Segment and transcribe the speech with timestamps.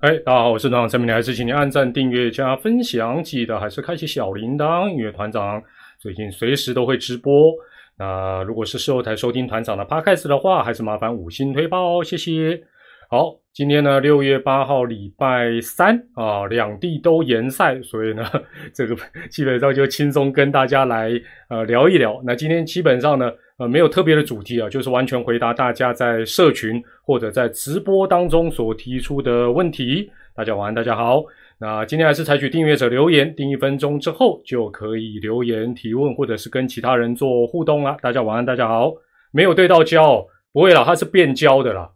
[0.00, 5.60] 哎，大家好，我是团长陈明，还是请你按赞、订阅、加分享，记得还是开启小铃铛，因为团长
[5.98, 7.52] 最近随时都会直播。
[7.98, 12.62] 那如果是事后台收听团长的 podcast 的话，还是麻烦五星推报，谢谢。
[13.10, 18.24] 好，今天呢，六月八号，礼拜三啊，两地都延赛，所以呢，
[18.72, 18.96] 这个
[19.28, 21.10] 基本上就轻松跟大家来
[21.48, 22.22] 呃聊一聊。
[22.24, 23.32] 那今天基本上呢。
[23.58, 30.08] 呃，没有特别的主题啊，就是完全回答大家在社群或者在直播当中所提出的问题。
[30.32, 31.24] 大家晚安，大家好。
[31.58, 37.96] 那今天还是采取订阅者留言，订一分钟之后就可以留言提问，或者是跟其他人做互动啦。
[38.00, 38.92] 大家晚安，大家好。
[39.32, 41.90] 没有对到焦，不会啦，它是变焦的啦。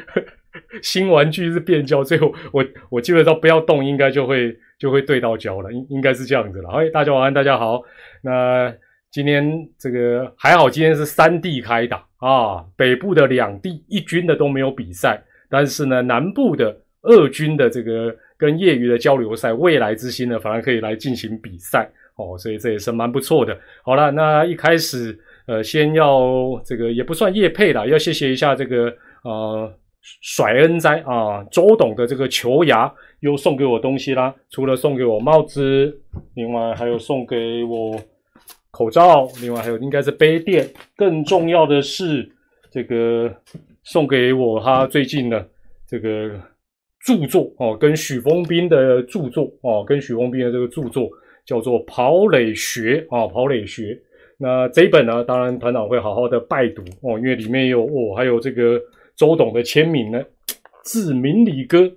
[0.82, 6.68] 新玩具是变焦，最后我我基本上不要动，应该就会就会对到焦了，应应该是这样子了。
[6.72, 7.80] 哎，大家晚安，大家好。
[8.22, 8.70] 那。
[9.14, 9.48] 今天
[9.78, 23.56] 这个还好，今天是三地开打啊，北部的两地一军的都没有比赛，但是呢，南部的二军的这个跟业余的交流赛，未来之星呢，反而可以来进行比赛哦，所以这也是蛮不错的。
[23.84, 28.92] 好了，那一开始呃，先要这个也不算叶配啦，要谢谢一下这个
[29.22, 29.72] 呃
[30.22, 36.00] 甩恩哉啊，周董的这个球牙又送给我东西啦，除了送给我帽子，
[36.34, 37.96] 另外还有送给我。
[38.74, 42.28] 口罩，另外还有应该是杯垫，更重要的是
[42.72, 43.32] 这个
[43.84, 45.48] 送给我他最近的
[45.86, 46.32] 这个
[47.06, 51.08] 著作哦，跟许峰斌的著作哦，跟许峰斌的这个著作
[51.46, 53.82] 叫做《跑垒学》啊，《跑垒学》。
[54.36, 58.80] 那这一本呢，当然团长会好好的拜读哦，因为里面有哦，还有这个
[59.14, 60.20] 周董的签名呢，
[60.82, 61.88] 字明理哥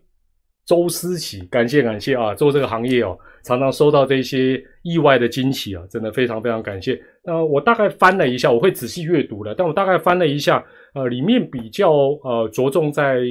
[0.67, 3.17] 周思齐，感谢感谢啊，做这个行业哦。
[3.43, 7.01] 常常收到这些意外的惊喜啊，真的非常非常感谢。
[7.23, 9.55] 那我大概翻了一下，我会仔细阅读的。
[9.55, 10.61] 但我大概翻了一下，
[10.93, 13.21] 呃，里面比较呃着重在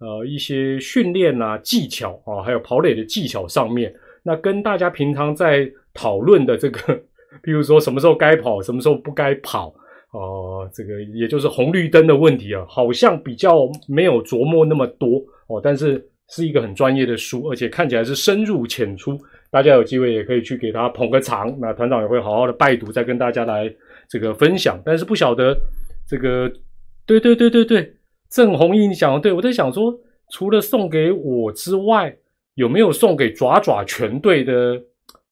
[0.00, 3.94] 呃一些训练啊、技巧啊，还有跑垒的技巧上面。
[4.24, 7.00] 那跟大家平常在讨论的这个，
[7.40, 9.72] 比如说什么时候该跑，什么时候不该跑，
[10.10, 15.60] 哦，这个也就是红绿灯的问题啊，好像比较没有琢磨那么多哦。
[15.62, 19.18] 但是是一个很专业的书，而且看起来是深入浅出。
[19.50, 23.68] 大家有机会也可以去给他捧个场，那团长也会好好的拜读，再跟大家来
[24.08, 24.80] 这个分享。
[24.84, 25.56] 但是不晓得
[26.08, 26.50] 这个，
[27.04, 27.92] 对对对对对，
[28.30, 29.92] 郑红印讲的对，我在想说，
[30.30, 32.16] 除了送给我之外，
[32.54, 34.80] 有没有送给爪爪全队的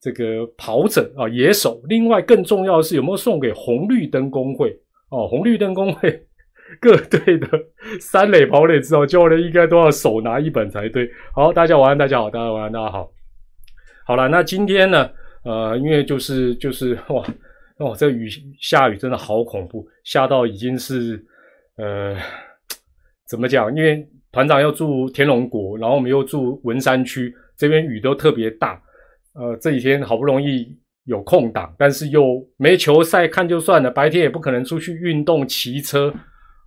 [0.01, 1.81] 这个跑者啊野手？
[1.89, 4.77] 另外更重要的是，有没有送给红绿灯工会？
[5.11, 6.27] 哦，红绿灯工会
[6.81, 7.49] 各队的
[8.01, 11.11] 三垒跑垒指导教练应该都要手拿一本才对。
[11.33, 13.11] 好，大家晚安，大家好，大家晚安，大家好。
[14.05, 15.11] 好了，那今天呢？
[15.45, 17.25] 呃，因为就是就是哇
[17.79, 18.29] 哦，这雨
[18.61, 21.25] 下雨真的好恐怖，下到已经是
[21.77, 22.15] 呃
[23.27, 23.75] 怎么讲？
[23.75, 28.81] 因为团长要住天龙国，然后我们又住文山区，这边雨都特别大。
[29.35, 36.13] 呃，这几天好不容易有空档，但是又没球赛看就算了，白天也不可能出去运动骑车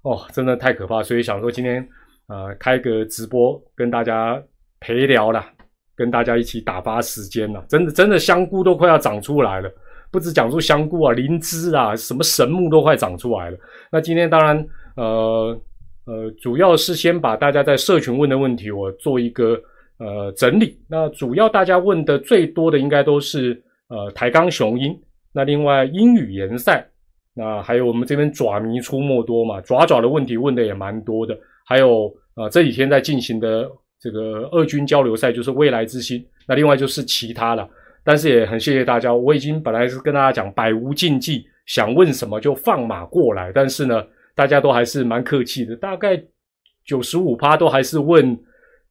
[0.03, 1.01] 哦，真的太可怕。
[1.01, 1.87] 所以想说今天
[2.27, 4.41] 呃开个直播跟大家
[4.79, 5.45] 陪聊了。
[5.93, 9.71] 跟大家一起打发时间了，真的真的香菇都快要长出来了，
[10.09, 13.57] 不止讲出香菇啊，灵芝啊，什么神木都快长出来了。
[13.91, 15.61] 那今天当然，呃
[16.05, 19.61] 呃，主要是先把大家在社群问的问题，我做一个
[19.99, 20.81] 呃整理。
[20.87, 24.99] 那主要大家问的最多的应该都是呃抬杠雄鹰，
[25.31, 26.89] 那另外英语联赛，
[27.33, 33.69] 那还有我们这边爪迷出没多嘛，爪爪的问题问的也蛮多的，还有呃这几天在进行的。
[34.03, 37.69] 这个二军交流赛就是未来之星，那另外就是其他了。
[38.03, 43.51] 但是也很谢谢大家，我已经本来是跟大家讲百无禁忌，想问什么就放马过来。
[43.53, 44.03] 但是呢，
[44.33, 46.19] 大家都还是蛮客气的，大概
[46.83, 48.35] 九十五趴都还是问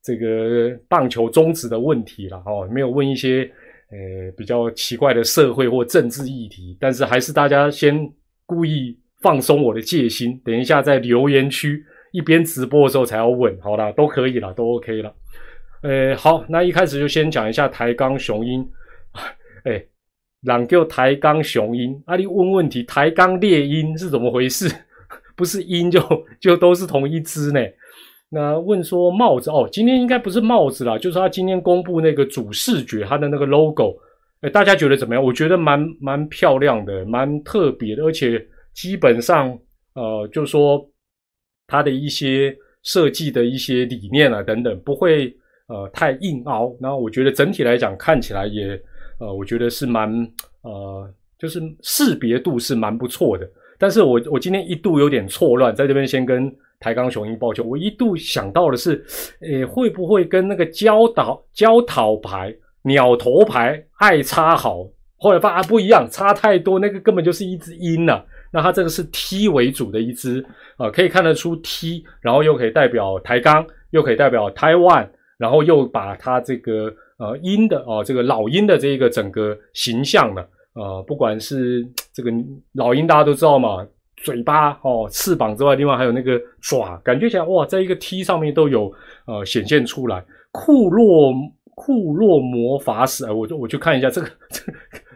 [0.01, 3.43] 这个棒球宗旨的问题了哦，没有问一些
[3.91, 6.77] 呃比较奇怪的社会或政治议题。
[6.79, 8.09] 但是还是大家先
[8.51, 11.85] 故意放松我的戒心，等一下在留言区。
[12.11, 15.15] 一边直播的时候才要问，好啦，都可以了，都 OK 了。
[15.83, 18.69] 呃，好，那一开始就先讲一下抬杠雄鹰。
[19.63, 19.81] 哎，
[20.43, 24.69] 朗叫抬杠雄鹰，啊，你问问题，抬杠猎鹰是怎么回事？
[25.37, 26.01] 不是鹰就
[26.43, 27.61] 就都是同一只呢？
[28.33, 33.97] 那问说帽子哦，今天应该不是帽子啦，就是他今天公布那个主视觉，他的那个 logo，
[34.41, 35.23] 哎，大家觉得怎么样？
[35.23, 39.59] 我觉得蛮蛮漂亮的，蛮特别的，而且基本上
[39.95, 40.87] 呃，就说。
[41.73, 42.53] 它的一些
[42.83, 45.33] 设计的一些理念啊等等，不会
[45.69, 48.71] 呃太硬凹，然后我觉得整体来讲看起来也
[49.21, 50.11] 呃，我觉得是蛮
[50.63, 51.09] 呃，
[51.39, 53.49] 就是识别度是蛮不错的。
[53.79, 59.01] 但是我我今天一度有点错乱，在这边先跟台钢雄鹰报球，我一度想到的是，
[59.43, 64.87] 诶，会不会跟那个焦岛焦桃牌、鸟头牌爱插好？
[65.17, 68.23] 后来发啊不一样，差太多，那个根本就是一只鹰呐。
[68.53, 70.45] 那它这个是 T 为主的一只
[70.77, 80.43] 啊，可以看得出 T，然后又可以代表台钢，又可以代表台湾，然后又把它这个呃鹰的哦，这个老鹰的这个整个形象呢，
[80.73, 82.31] 呃，不管是这个
[82.73, 83.87] 老鹰大家都知道嘛，
[84.17, 88.91] 嘴巴哦，翅膀之外，另外还有那个爪，感觉起来哇，在一个 T 上面都有
[89.27, 90.25] 呃显现出来。
[90.51, 91.33] 库洛
[91.81, 94.73] 库洛魔法使，我就我去看一下这个 这。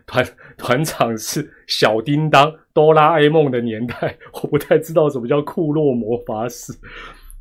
[0.06, 0.24] 团
[0.58, 6.74] 团长是小叮当哆啦 A 梦的年代，我不太知道什么叫库洛魔法使。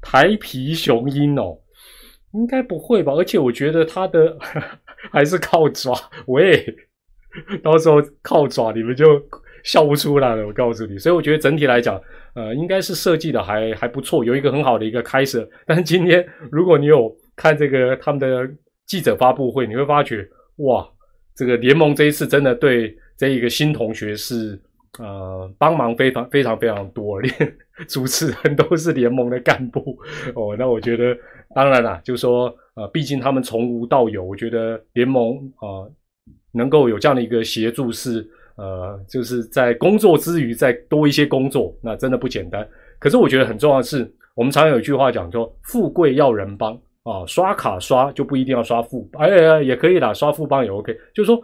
[0.01, 1.57] 台皮雄鹰哦，
[2.33, 3.11] 应该不会吧？
[3.13, 4.37] 而且我觉得它的
[5.11, 5.93] 还是靠爪，
[6.27, 6.65] 喂，
[7.61, 9.21] 到时候靠爪你们就
[9.63, 10.47] 笑不出来了。
[10.47, 12.01] 我告诉你，所以我觉得整体来讲，
[12.33, 15.47] 呃，应该是设计的还还不错，有一个很好的一个开始。
[15.67, 18.49] 但是今天如果你有看这个他们的
[18.93, 20.87] 记者发布会，你会发觉哇。
[21.35, 24.61] 这个联盟这一次真的对这一个新同学是
[24.99, 27.33] 呃帮忙非常非常非常多，连
[27.89, 29.97] 主持人都是联盟的干部
[30.35, 30.55] 哦。
[30.59, 31.17] 那我觉得
[31.55, 35.89] 当然啦，就是说呃，毕竟他们从无到有，我觉得联盟啊
[36.51, 42.63] 能够有这样的一个协助是呃，就是在工作之余再多一些工作，那真的不简单。
[42.99, 46.79] 可是我觉得很重要的是，我们常有一句话讲说，富贵要人帮。
[47.03, 50.97] 啊，刷卡刷就不一定要刷副，哎，也可以啦，刷副帮也 OK。
[51.13, 51.41] 就是说，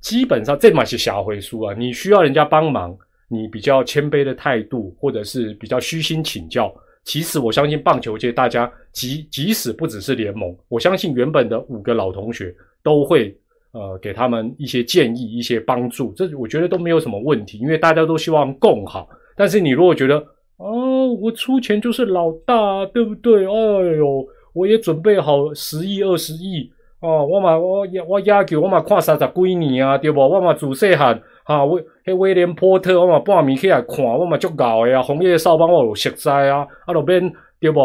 [0.00, 2.96] 基本上这嘛是小回书啊，你需要人家帮忙，
[3.28, 6.74] 你比较谦卑的态度，或者是比较虚心请教。
[7.04, 12.52] 其实我相信棒球界大家，即即使不只是联盟，我相信原本的五个老同学
[12.82, 13.32] 都会
[13.70, 19.08] 呃给他们一些建议、一些帮助，这我觉得都没有什么问题，因为大家都希望共好。
[19.36, 20.16] 但是你如果觉得
[20.56, 23.44] 哦，我出钱就是老大，对不对？
[23.46, 24.26] 哎呦。
[24.58, 26.68] 我也准备好十亿、二十亿
[27.00, 30.20] 哦，我嘛我我要求我嘛看三十几年啊，对不？
[30.20, 37.80] 我嘛自细汉哈，威迄威廉波特我嘛半暝起来看，我嘛足搞的啊，红叶少帮我有熟知啊，啊路边对不？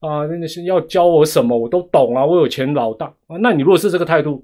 [0.00, 3.36] 啊，那是要教我什么我都懂啊，我有钱老大啊。
[3.40, 4.42] 那你如果是这个态度，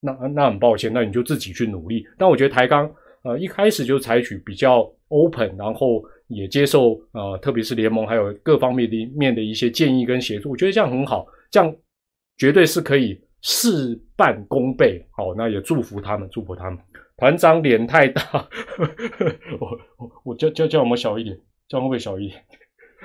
[0.00, 2.06] 那那很抱歉，那你就自己去努力。
[2.16, 2.88] 但我觉得台钢
[3.24, 6.02] 呃一开始就采取比较 open，然后。
[6.28, 11.74] 也接受啊，特别是联盟还有各方面的面的一些建议跟协助，我觉得这样很好，这样
[12.36, 15.04] 绝对是可以事半功倍。
[15.12, 16.78] 好，那也祝福他们，祝福他们。
[17.16, 18.22] 团长脸太大，
[19.60, 21.38] 我我我叫叫叫我们小一点，
[21.68, 22.44] 叫会不会小一点？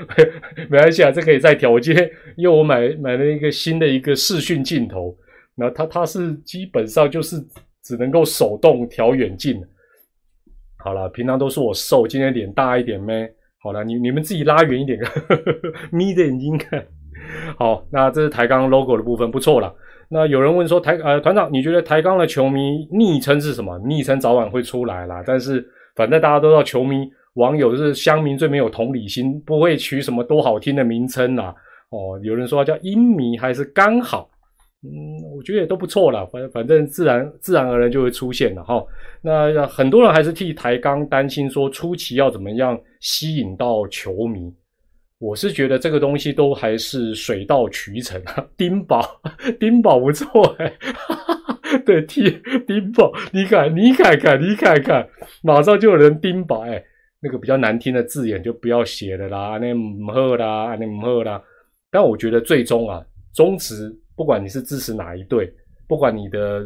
[0.70, 1.70] 没关系啊，这可以再调。
[1.70, 5.16] 我今天因为我买买了一个新的一个视讯镜头，
[5.56, 7.38] 那它它是基本上就是
[7.84, 9.62] 只能够手动调远近。
[10.84, 13.32] 好了，平常都是我瘦，今天脸大一点咩？
[13.62, 16.84] 好了，你你们自己拉远一点，呵呵呵眯着眼睛看。
[17.58, 19.72] 好，那这是台钢 logo 的部分，不错了。
[20.10, 23.78] 那有人问说，台呃团长，你觉得台钢的球迷昵称是什么？
[23.86, 25.64] 昵称早晚会出来啦，但是
[25.96, 31.54] 反正大家都知道，球迷网友是乡民最没有同理心，不会取什么多好听的名称啦。
[31.92, 34.28] 哦，有人说叫英迷还是刚好？
[34.84, 34.90] 嗯，
[35.36, 38.84] 我觉得也都不错了，反反正自然自然而然就会出现了哈。
[39.22, 44.52] 那很多人还是替台钢担心，说初期要怎么样吸引到球迷。
[45.20, 48.44] 我是觉得这个东西都还是水到渠成啊。
[48.58, 49.22] 丁宝，
[49.60, 50.74] 丁宝不错哎，
[51.86, 52.32] 对，替
[52.66, 55.08] 丁宝，你看，你看看，你看看，
[55.44, 56.84] 马上就有人丁宝哎，
[57.22, 61.40] 那个比较难听的字眼就不要写了啦，那唔好啦，那唔好啦。
[61.92, 63.96] 但我觉得最终啊，宗旨。
[64.22, 65.52] 不管你是支持哪一队，
[65.88, 66.64] 不管你的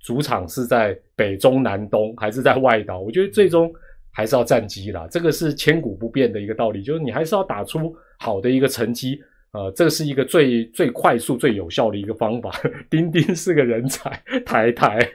[0.00, 3.70] 主场是在北中南东还是在外岛，我觉得最终
[4.10, 5.06] 还是要战绩啦。
[5.10, 9.20] 这个是千古不变的一个道理，就是你还是要打出好的一个成绩。
[9.52, 12.50] 呃，这是一个最最快速、最有效的一个方法。
[12.88, 14.10] 丁丁是个人才，
[14.46, 15.06] 台台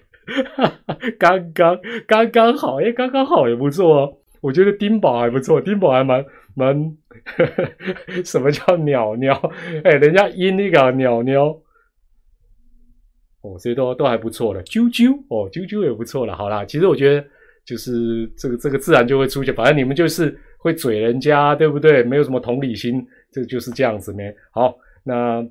[1.18, 4.14] 刚刚刚刚好，哎，刚刚好也不错哦。
[4.42, 6.96] 我觉得丁宝还不错，丁宝还蛮蛮。
[8.24, 9.52] 什么叫鸟鸟？
[9.84, 11.58] 哎，人家音那个鸟鸟。
[13.44, 16.34] 哦，这些都都还不错的，啾啾哦，啾啾也不错了。
[16.34, 17.28] 好啦，其实我觉得
[17.66, 22.02] 就是这个这个自然就会出现，反正你们就是会嘴人家，对不对？
[22.04, 24.34] 没有什么同理心，这就是这样子咩？
[24.52, 25.46] 好，那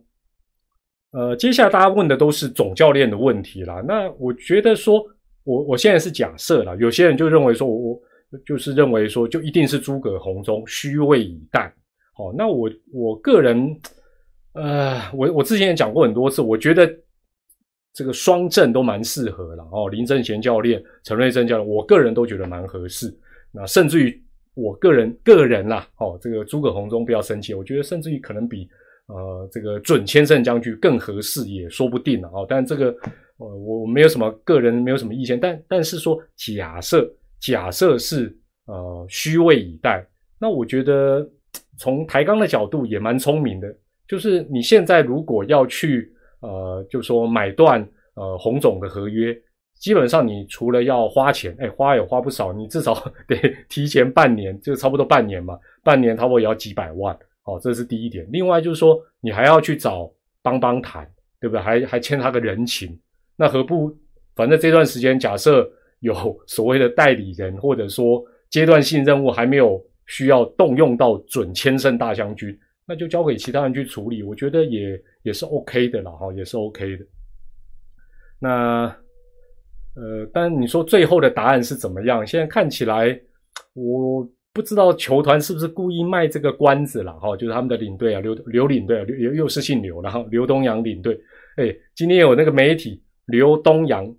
[1.11, 3.85] 呃，接下来大家问的都是总教练的问题啦。
[3.87, 5.05] 那我觉得说，
[5.45, 8.03] 我我现在是假设了，有些人就认为说我我
[8.47, 11.71] 就是认为说，就一定是诸葛红中虚位以待。
[12.15, 13.79] 好，那我我个人
[14.55, 16.91] 呃，我我之前也讲过很多次，我觉得。
[17.93, 23.15] 这个双正都蛮适合了哦，林正贤教练、陈瑞正教练，我个人都觉得蛮合适。
[23.53, 24.23] 那甚至于
[24.55, 28.67] 我个人个人啦，哦，这个诸葛红中不要生气，我觉得甚至于可能比
[29.09, 32.47] 呃这个准千胜将军更合适，也说不定了哦。
[32.49, 32.87] 但这个
[33.37, 37.07] 呃我没有什么个人没有什么意见，但但是说假设
[37.41, 38.35] 假设是
[38.67, 40.03] 呃虚位以待，
[40.39, 41.29] 那我觉得
[41.77, 43.75] 从台钢的角度也蛮聪明的，
[44.09, 46.11] 就是你现在如果要去
[46.43, 47.81] 呃就说买断
[48.15, 49.35] 呃红总的合约。
[49.81, 52.95] 基本上，你除了要花钱，哎，花也花不少，你至少
[53.27, 53.37] 得
[53.69, 58.25] 提前半年，就差不多半年嘛，半年差不多也要几百万，哦，这是第一点。
[58.31, 60.09] 另外就是说，你还要去找
[60.41, 61.05] 帮帮谈，
[61.41, 61.61] 对不对？
[61.61, 62.97] 还还欠他个人情，
[63.35, 63.93] 那何不？
[64.37, 65.69] 反正这段时间，假设
[65.99, 66.15] 有
[66.47, 72.57] 所谓的代理人，或者说阶段性任务还没有需要动用到准千胜大将军，
[72.93, 77.05] 那就交给其他人去处理，我觉得也也是 OK 的了，哈，也是 OK 的。
[78.39, 78.95] 那。
[79.95, 82.27] 呃，但你说最后的答案是怎么样？
[82.27, 83.21] 现在看起来，
[83.75, 91.15] 我不知道球团是不是故意卖这个关子了哈，就是他们的领队啊，刘刘领队啊，刘又是姓刘，然后刘东阳领队，
[91.59, 94.11] 哎，今天有那个媒体刘东阳，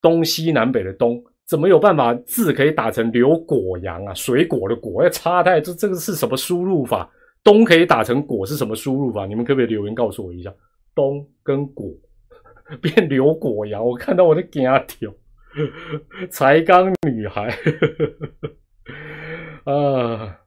[0.00, 4.14] 东西南北的东，怎么有办法字可以打成刘果阳啊？
[4.14, 7.10] 水果的果要插太，这这个是什么输入法？
[7.44, 9.26] 东可以打成果是什么输入法？
[9.26, 10.52] 你们可不可以留言告诉我一下？
[10.94, 11.94] 东跟果。
[12.80, 15.14] 变刘果阳，我看到我的惊跳，
[16.30, 17.54] 才刚女孩
[19.64, 20.40] 啊，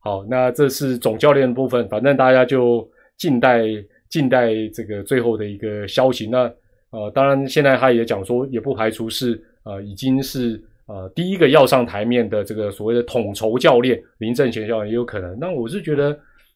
[0.00, 3.62] 好，那这是总教练的部分，反正大家就静待
[4.08, 6.26] 静待这个最后的一个消息。
[6.26, 6.52] 那
[6.90, 15.38] 呃，当然现在他也讲说，也不排除是呃已经是呃第一个要上台面的这个所谓的统筹教练林正贤教练也有可能。
[15.38, 16.10] 那我是觉得，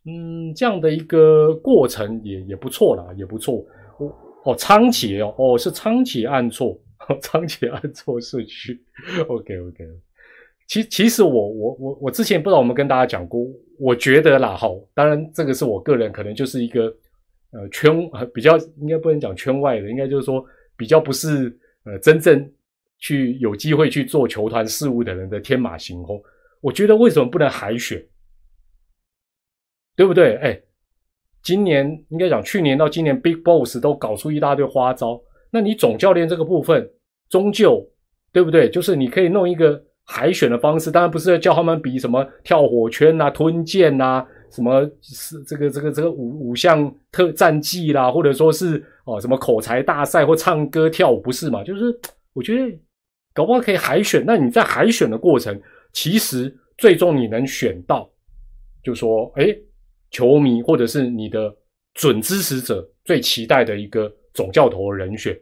[0.07, 3.65] 嗯，这样的一个过程也也不错啦，也不错。
[3.99, 4.13] 哦
[4.45, 6.79] 哦，仓颉哦哦，是仓颉按错，
[7.23, 8.79] 仓颉按错社区。
[9.29, 9.85] OK OK，
[10.67, 13.41] 其其实我我我我之前不知道我们跟大家讲过，
[13.79, 16.95] 我觉得啦哈，当然这个是我个人可能就是一个
[17.53, 20.45] 呃圈呃比较应该不能讲圈外的，应该就是说
[20.77, 22.51] 比较不是呃真正
[23.05, 26.19] 去有机会去做球团事务的人的天马行空。
[26.63, 28.03] 我觉得为什么不能海选，
[29.95, 30.37] 对不对？
[30.37, 30.59] 哎。
[31.43, 35.21] 今年应该讲，去年到今年，Big Boss 都搞出一大堆花招。
[35.51, 36.91] 那你总教练这个部分，
[37.29, 37.87] 终究
[38.33, 38.71] 对不对？
[38.71, 51.63] 就是你可以弄一个海选的方式，当然不是叫他们比什么跳火圈呐、吞剑呐，什么是这个这个这个五五项特战绩啦，或者说是哦什么口才大赛或唱歌跳舞，不是嘛？
[51.63, 51.95] 就是
[52.33, 52.75] 我觉得
[53.35, 54.25] 搞不好可以海选。
[54.25, 55.61] 那你在海选的过程，
[55.93, 58.09] 其实最终你能选到，
[58.83, 59.55] 就说哎。
[60.11, 61.53] 球迷或者是你的
[61.95, 65.37] 准支持者最期待的一个总教头人选，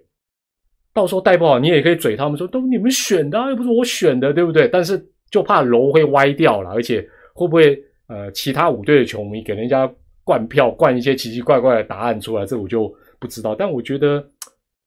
[0.94, 4.66] 到时候带不好，你也可以嘴他们说都你们选的，又不是我选的，对不对？
[4.66, 9.86] 但是就怕楼会歪掉了，而且会不会呃其他五队的球迷给人家
[10.24, 13.54] 灌票，灌一些奇奇怪怪的答案出来，这我就不知道。
[13.54, 14.26] 但我觉得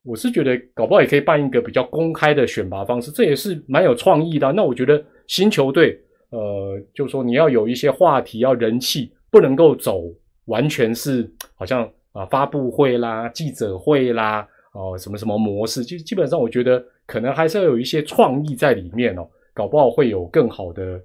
[0.06, 4.52] 我是觉得搞不好也可以办一个比较公开的选拔方式，这也是蛮有创意的。
[4.54, 9.12] 那我觉得新球队呃，就说你要有一些话题，要人气。
[9.32, 10.04] 不能够走
[10.46, 11.84] 完全是好像
[12.14, 21.02] 啊发布会啦、记者会啦哦什么什么模式，就基本上我觉得可能还是要有一些创意在里面哦，搞不好会有更好的。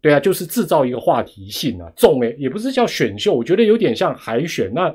[0.00, 4.72] 对啊，就是制造一个话题性啊，重诶也不是叫选秀，我觉得有点像海选。
[4.72, 4.90] 那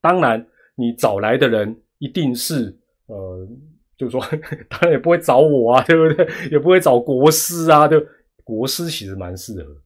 [0.00, 0.42] 当然
[0.74, 2.76] 你找来的人一定是
[3.06, 3.48] 呃，
[3.96, 4.20] 就是说
[4.68, 6.28] 当然也不会找我啊，对不对？
[6.50, 8.04] 也不会找国师啊，对，
[8.44, 9.76] 国师其实蛮适合，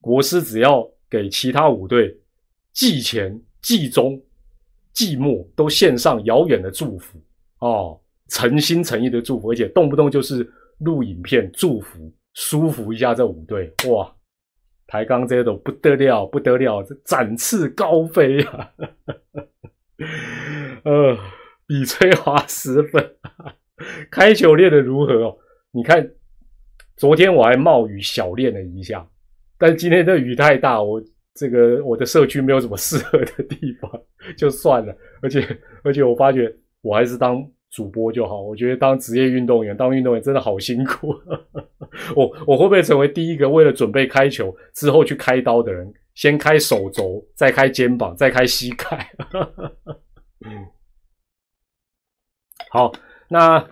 [0.00, 0.90] 国师只要。
[1.10, 2.18] 给其他五队
[2.72, 4.20] 季前、季中、
[4.92, 7.20] 季末都献上遥远的祝福
[7.60, 8.00] 哦，
[8.30, 14.12] 诚心诚意的祝福，而且动不动就是录影片祝福，舒服一下这五队哇！
[14.88, 18.72] 抬杠这些都不得了，不得了，这展翅高飞啊！
[20.82, 21.16] 呃，
[21.66, 23.14] 比崔华十分，
[24.10, 25.36] 开球练的如何哦？
[25.72, 26.08] 你看，
[26.96, 29.06] 昨天我还冒雨小练了一下。
[29.56, 31.02] 但今天这雨太大，我
[31.34, 33.90] 这个我的社区没有什么适合的地方，
[34.36, 34.94] 就算了。
[35.22, 35.46] 而且
[35.82, 38.42] 而且我发觉我还是当主播就好。
[38.42, 41.14] 我觉得当职业运动员，当运动员真的好辛苦。
[42.14, 45.92] 我我会不会成为第一个为了准备开球之后去开刀的人？
[46.14, 49.10] 先开手肘，再开肩膀，再开膝盖。
[50.46, 50.66] 嗯，
[52.74, 52.92] 好，
[53.28, 53.64] 那。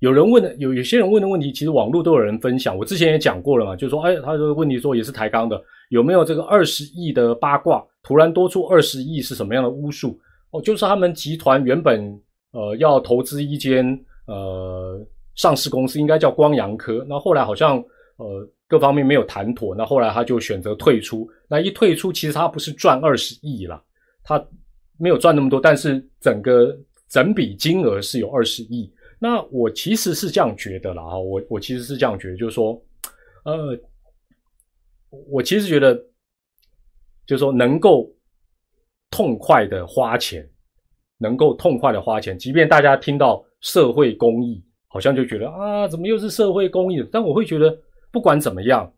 [0.00, 2.76] 有人问的有有些人问的问题，其实网络都有人分享。
[2.76, 5.58] 我之前也讲过了嘛，就说，哎，他这个问题说也是抬杠的，
[5.88, 7.82] 有没有这个二十亿的八卦？
[8.02, 10.18] 突然多出二十亿是什么样的巫术？
[10.50, 12.20] 哦，就是他们集团原本
[12.50, 15.00] 呃要投资一间呃
[15.36, 17.02] 上市公司，应该叫光阳科。
[17.08, 17.82] 那后来好像
[18.16, 21.26] 呃各方面没有谈妥，那后来他就选择退出。
[21.48, 23.82] 那一退出，其实他不是赚二十亿了，
[24.22, 24.44] 他
[24.98, 26.76] 没有赚那么多，但是整个
[27.08, 28.92] 整笔金额是有二十亿。
[29.20, 32.72] 那我其实是这样觉得了啊，我我其实是这样觉得，就是说，
[33.44, 33.78] 呃，
[35.30, 35.94] 我其实觉得，
[37.26, 38.12] 就是说能够
[39.10, 40.46] 痛快的花钱，
[41.16, 47.02] 能够痛快的花钱，即便大家听到社会公益，好像就觉得啊，怎么又是社会公益？
[47.10, 47.74] 但我会觉得，
[48.10, 48.92] 不管怎么样，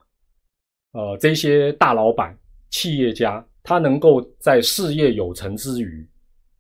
[0.93, 2.37] 呃，这些大老板、
[2.71, 6.09] 企业家，他能够在事业有成之余。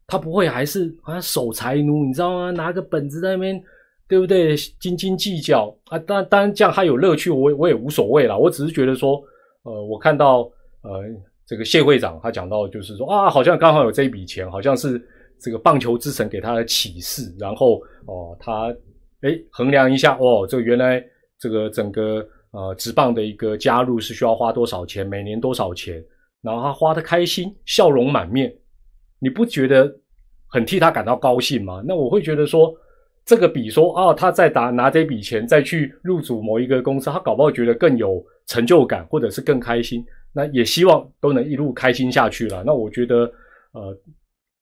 [0.07, 2.51] 他不会还是好像守财奴，你知道吗？
[2.53, 3.61] 拿个本子在那边，
[4.09, 4.57] 对不对？
[4.79, 5.99] 斤斤计较啊！
[5.99, 8.39] 当当然这样他有乐趣，我我也无所谓啦。
[8.39, 9.21] 我只是觉得说，
[9.65, 10.43] 呃，我看到
[10.83, 11.03] 呃
[11.45, 15.05] 这个谢会长他讲到，就是说啊，好像刚好有这一笔钱，好像是
[15.41, 17.35] 这个棒球之神给他的启示。
[17.37, 18.73] 然后哦，他
[19.23, 21.05] 哎衡量一下，哦，这原来
[21.41, 26.01] 这个整个呃职棒的一个加入是需要花多少钱，每年多少钱，
[26.43, 28.55] 然后他花的开心，笑容满面。
[29.18, 29.92] 你不觉得
[30.49, 31.82] 很替他感到高兴吗？
[31.87, 32.73] 那我会觉得说，
[33.25, 40.04] 这个比说啊，他在拿拿这笔钱再去入主某一个公司，他搞不好觉得更有成就感，或者是更开心。
[40.32, 42.62] 那也希望都能一路开心下去了。
[42.64, 43.30] 那我觉得，
[43.73, 43.99] 呃，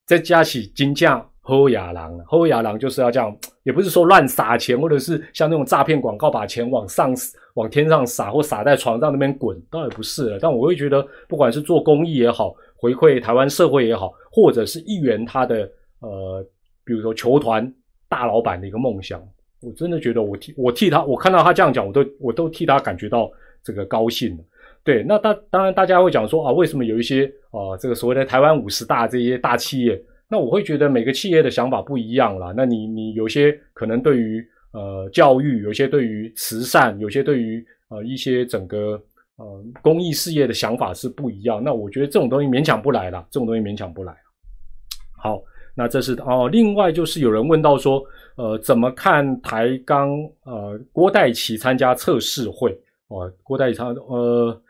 [0.06, 7.12] 再加起金价喝亚郎，喝亚郎就是要这样，也不是说乱撒钱，或者是像那种诈骗广告把钱往上
[7.54, 10.38] 往天上撒，或撒在床上那边滚，倒也不是了。
[10.40, 12.54] 但我会觉得，不管是做公益也好。
[12.85, 15.67] 回馈台湾社会也好，或者是一员他的
[16.00, 16.47] 呃，
[16.85, 17.73] 比如说球团
[18.11, 19.26] 大老板的一个梦想，
[19.62, 23.31] 我真的觉得我替我替他，我看到他这样讲，我都我都替他感觉到
[23.62, 24.38] 这个高兴
[24.83, 29.99] 对，那当当然大家会讲说啊，为什么有一些啊这个所谓的台湾五十大这些大企业，
[30.29, 32.53] 那我会觉得每个企业的想法不一样啦。
[32.55, 39.02] 那你你有些可能对于呃教育，有些对于慈善，有些对于呃一些整个。
[39.36, 44.14] 呃，公益事业的想法是不一样，那我觉得这种东西勉强不来了，这种东西勉强不来。
[45.20, 45.42] 好，
[45.75, 48.00] 那这是哦，另外就是有人问到说，
[48.36, 50.10] 呃，怎么看台钢
[50.44, 52.70] 呃郭代奇参加测试会？
[53.08, 54.62] 哦，郭代奇参呃，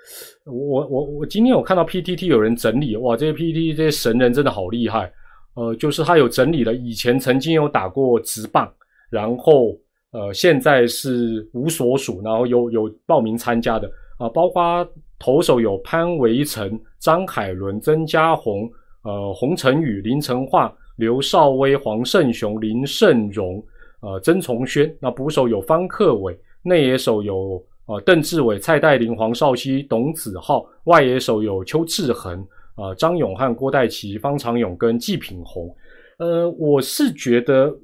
[0.46, 5.12] 我我我今天有看到 PTT 有人整理，哇，这些 PTT 这些神人真的好厉害，
[5.57, 8.72] 呃，就是他有整理了以前曾经有打过直棒，
[9.11, 9.79] 然后
[10.12, 13.90] 呃现在是无所属，然后有有报名参加的。
[14.16, 14.87] 啊，包括
[15.18, 18.70] 投手有潘维成、张凯伦、曾家宏、
[19.03, 23.62] 呃洪承宇、林成化、刘少威、黄胜雄、林胜荣、
[24.00, 24.94] 呃曾从轩。
[25.00, 32.46] 那捕手有方克伟，内野手有呃邓志伟、蔡代林、黄少熙、董子浩，外野手有邱志恒、
[32.77, 35.74] 呃张永汉、郭代奇、方长勇跟季品宏。
[36.18, 37.74] 呃，我是觉得，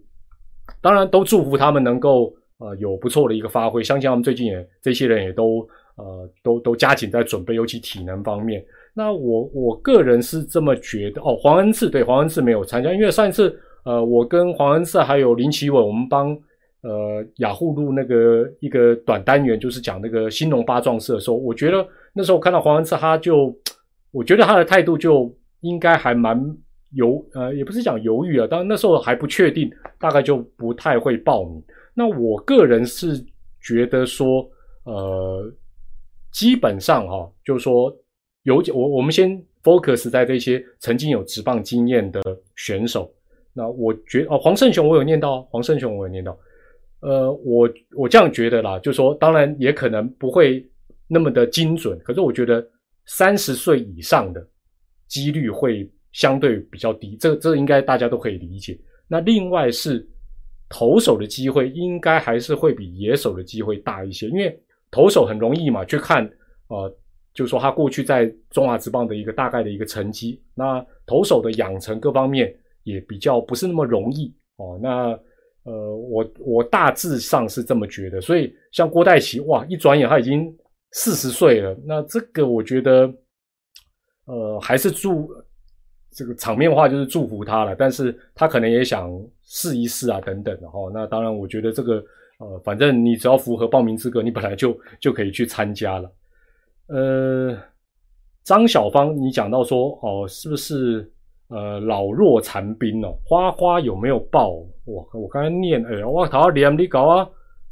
[0.80, 5.66] 当然都祝福他们能够呃有不错的一个发挥，相信他们最近也这些人也都。
[6.00, 8.64] 呃，都都加紧在准备，尤其体能方面。
[8.92, 11.36] 那我我个人是这么觉得哦。
[11.36, 16.36] 黄恩赐对黄恩赐没有参加，因为上一次呃，我跟黄恩赐还有林奇伟，我们帮
[16.82, 23.56] 呃雅虎录那个一个短单元，就是讲那个新农八壮士的时候，我觉得那时候看到黄恩赐，他就
[24.10, 26.36] 我觉得他的态度就应该还蛮
[26.94, 31.62] 犹呃，也不是讲犹豫啊，当然那时候还不确定，大概就不太会报名。
[31.94, 33.24] 那我个人是
[33.62, 34.44] 觉得说
[34.82, 35.48] 呃。
[36.32, 37.94] 基本上哈，就是说
[38.44, 39.30] 有我我们先
[39.62, 42.22] focus 在这些曾经有职棒经验的
[42.56, 43.12] 选手。
[43.52, 46.38] 那我觉哦，黄胜雄我有念到，黄胜雄我有念到。
[47.00, 50.64] 呃，我我这样觉得啦，就说当然也可能不会
[51.08, 52.64] 那么的精准，可是我觉得
[53.06, 54.46] 三十岁以上的
[55.08, 58.78] 几率会相对比较低，这这应该大家都可以理解。
[59.08, 60.08] 那另外是
[60.68, 64.58] 投手的机会，应该还是会比野手的机会大一些，因为。
[64.90, 66.29] 投手很容易嘛，去看，
[66.66, 66.92] 呃，
[67.33, 70.42] 就是说他过去在中华职棒的一个大概的一个成绩。
[70.53, 74.79] 那投手的养成各方面也比较不是那么容易哦。
[74.83, 75.16] 那
[75.62, 78.20] 呃，我我大致上是这么觉得。
[78.20, 80.53] 所以像郭代奇，哇，一转眼他已经
[80.90, 81.79] 四十岁了。
[81.85, 83.12] 那这个我觉得，
[84.24, 85.29] 呃，还是祝
[86.16, 87.76] 这个场面话就是祝福他了。
[87.76, 89.09] 但是他可能也想
[89.42, 90.90] 试一试啊，等等的哈。
[90.92, 92.05] 那当然，我觉得这个。
[92.40, 96.11] 呃，反正你只要符合报名资格，你本来就就可以去参加了。
[96.87, 97.55] 呃，
[98.44, 101.12] 张小芳，你讲到说哦，是不是
[101.48, 103.14] 呃老弱残兵哦？
[103.26, 104.53] 花花有没有报？
[104.87, 107.29] 我我刚才念哎，我头连你搞啊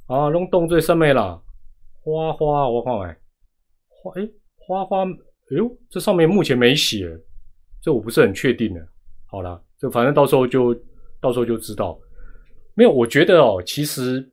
[0.07, 1.42] 啊，弄动最上面了。
[2.02, 3.16] 花花，我看哎，
[3.88, 4.28] 花哎
[4.59, 7.09] 花花，哎呦，这上面目前没写，
[7.83, 8.87] 这我不是很确定的。
[9.24, 10.74] 好了，就反正到时候就
[11.22, 11.98] 到时候就知道。
[12.74, 14.31] 没有，我觉得哦，其实。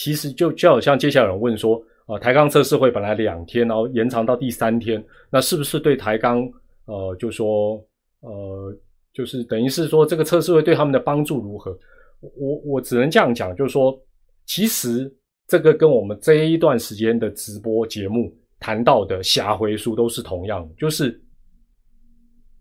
[0.00, 6.50] 其实就就好像接下来有人问说，啊，台钢测试会本来两天，然后延长到第三天，那是不是对台钢，
[6.86, 7.74] 呃，就说，
[8.20, 8.74] 呃，
[9.12, 11.78] 就是等于是说这个测试会对他们的帮助如何？
[12.20, 13.94] 我我只能这样讲，就是说，
[14.46, 15.14] 其实
[15.46, 21.22] 这个跟我们这一段时间的直播节目谈到的下回书都是同样的，就是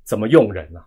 [0.04, 0.86] 怎么用人啊，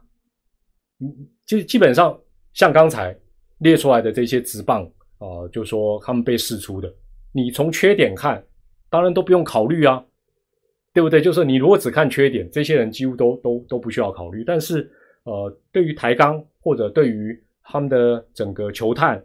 [1.00, 1.08] 嗯，
[1.46, 2.20] 就基本上
[2.52, 3.18] 像刚才
[3.60, 4.86] 列出来的这些直棒
[5.22, 6.92] 啊，就说他们被试出的，
[7.32, 8.42] 你从缺点看，
[8.90, 10.04] 当然都不用考虑啊，
[10.92, 11.22] 对不对？
[11.22, 14.90] 就是你如果只看缺点，这些人几乎都都都不需要考虑，但是
[15.22, 19.22] 呃，对于台钢或者对于他们的整个球探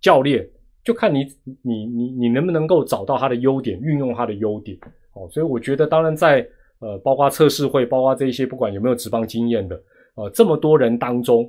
[0.00, 0.44] 教练，
[0.82, 1.24] 就看你
[1.62, 4.76] 你你你能不能够找到他的优点，运用他的优点。
[5.12, 6.44] 哦，所以我觉得，当然在
[6.80, 9.80] 呃，包括测试会，包括这些不管有没有职棒经验的，
[10.16, 11.48] 呃，这么多人当中，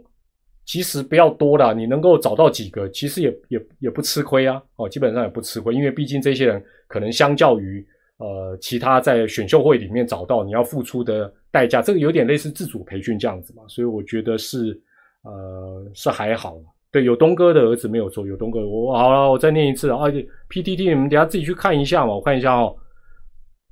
[0.66, 4.62] 其实不要多了，你能够找到几个，其实也也也不吃亏啊。
[4.76, 7.86] 哦，基本上也不吃亏，因为毕竟这些人可能相较于
[8.18, 13.64] 呃其他在选秀会里面找到，你要付出的代价，这个有点类似自主培训这样子嘛。
[13.68, 14.80] 所以我觉得是。
[15.28, 16.56] 呃，是还好，
[16.92, 19.98] 对，有东哥的儿子没有错，有东哥，我好了，我再念一次啊
[20.52, 22.76] ，PTT 你们等下自己去看一下嘛，我看一下哦，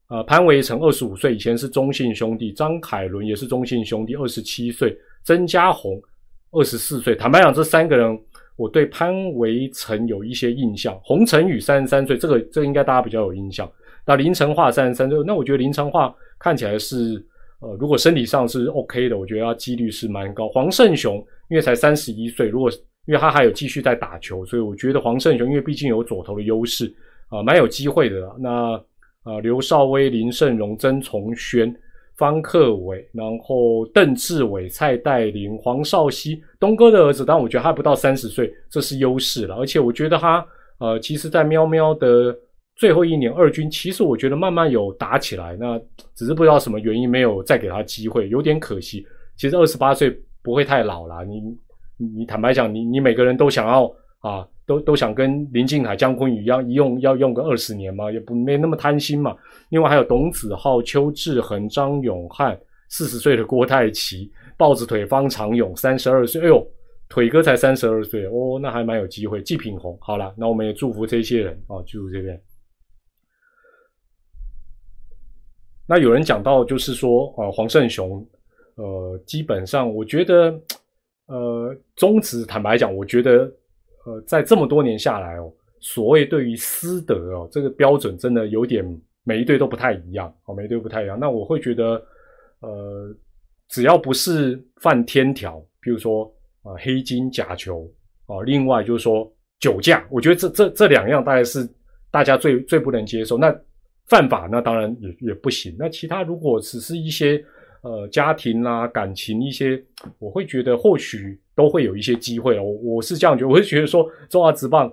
[0.09, 6.01] 呃，潘维成二十五岁，以前是中信兄弟，张凯伦也是中信兄弟，二十七岁，曾家宏
[6.53, 8.17] 二十四岁，坦白讲，这三个人
[8.55, 13.69] 我对潘维辰有一些印象，洪承宇三十三岁，这个这应该大家比较有印象，
[14.07, 17.25] 那林成化三十三岁，那我觉得林成化看起来是。
[17.59, 20.49] 呃，如果身体上是 OK 的，我觉得他几率是蛮高。
[20.49, 21.15] 黄胜雄
[21.49, 22.69] 因为才三十一岁，如果
[23.05, 26.93] 因为他还有继续在打球，所以我觉得黄胜雄因为毕竟有左投的优势
[27.29, 28.29] 啊，蛮有机会的。
[28.37, 28.73] 那
[29.23, 31.73] 啊，刘少威、林胜荣、曾崇轩、
[32.17, 39.55] 方克伟，然后邓志伟、蔡代林、黄少熙，东哥的儿子，但我觉得他不到三十岁，这是优势了。
[39.55, 40.45] 而且我觉得他
[40.79, 42.35] 呃，其实在喵喵的。
[42.75, 45.79] 最后一年二军，其实我觉得慢慢有打起来，那
[46.15, 49.05] 只是不知道什么原因没有再给他机会，有点可惜。
[49.37, 50.09] 其实二十八岁
[50.41, 51.39] 不会太老了，你
[51.97, 53.85] 你坦白讲，你你每个人都想要
[54.21, 59.35] 啊，都都想跟林敬海、姜昆宇一样，一用要用个二十年嘛，也不没那么贪心嘛。
[59.69, 66.65] 另外还有董子浩、邱志恒、张永汉，四十岁的郭泰奇，豹子腿方长勇，三十二岁，哎呦，
[67.09, 69.41] 腿哥才三十二岁哦，那还蛮有机会。
[69.43, 72.39] 季品红，好了，那我们也祝福这些人啊，祝福这边。
[75.85, 78.25] 那有人讲到，就是说，呃，黄胜雄，
[78.75, 80.57] 呃，基本上我觉得，
[81.25, 83.51] 呃，宗旨坦白讲，我觉得，
[84.05, 88.83] 呃，在这么多年下来哦，所谓对于师德哦，这个标准真的有点
[89.23, 91.17] 每一队都不太一样，哦，每一队不太一样。
[91.19, 92.03] 那我会觉得，
[92.59, 93.15] 呃，
[93.69, 96.25] 只要不是犯天条，比如说
[96.63, 97.89] 啊黑金假球
[98.25, 101.67] 啊，另外就是说酒驾，我觉得这这这两样大概是
[102.11, 103.37] 大家最最不能接受。
[103.37, 103.55] 那
[104.07, 105.73] 犯法那当然也也不行。
[105.79, 107.41] 那其他如果只是一些
[107.83, 109.81] 呃家庭啊感情一些，
[110.19, 112.59] 我会觉得或许都会有一些机会。
[112.59, 114.91] 我我是这样觉得，我是觉得说中华职棒，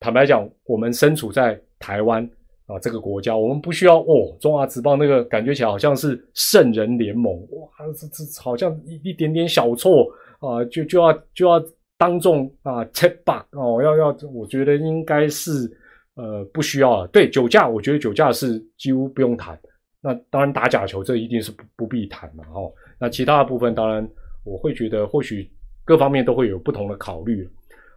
[0.00, 2.28] 坦白讲，我们身处在台湾
[2.66, 10.06] 啊这个国家，我们不需要哦中华职棒那个感觉起来好像是圣人联盟哇，这这好像一一点点小错
[10.40, 11.62] 啊就就要就要
[11.98, 15.70] 当众啊 check back 哦要要，我觉得应该是。
[16.18, 17.06] 呃，不需要了。
[17.08, 19.54] 对酒驾，我觉得酒驾是几乎不用谈。
[20.00, 22.42] 那当然打假球，这一定是不不必谈嘛。
[22.54, 24.08] 哦，那其他的部分，当然
[24.42, 25.52] 我会觉得或许
[25.86, 27.48] 各方面都会有不同的考虑。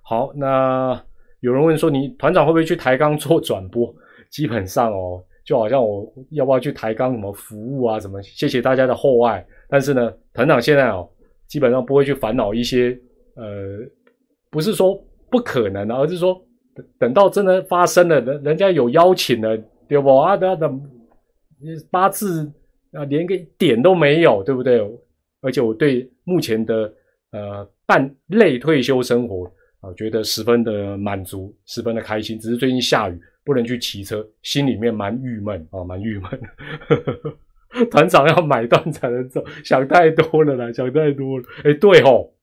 [0.01, 0.97] 好，那
[1.41, 3.93] 有人问说，你团长会不会去台钢做转播？
[4.29, 8.21] 基本上哦，就好像我要不要去台钢什么服务啊，什么？
[8.21, 9.45] 谢谢大家的厚爱。
[9.67, 11.09] 但是呢，团长现在哦，
[11.47, 12.97] 基本上不会去烦恼一些
[13.35, 13.79] 呃，
[14.49, 14.97] 不是说
[15.29, 16.41] 不可能，而是说。
[16.97, 20.37] 等到真的发生了，人人家有邀请了，对不啊？
[20.37, 20.81] 等等，
[21.91, 22.49] 八字
[22.93, 24.79] 啊，连个点都没有，对不对？
[25.41, 26.89] 而且我对目前的
[27.31, 29.45] 呃半类退休生活
[29.81, 32.39] 啊，觉得十分的满足，十分的开心。
[32.39, 36.41] 只是最近下雨，不能去骑车，心里面蛮郁闷啊，蛮郁闷。
[37.91, 41.45] 团长要买断才能走，想太多了啦，想太多了。
[41.63, 42.35] 哎，对吼。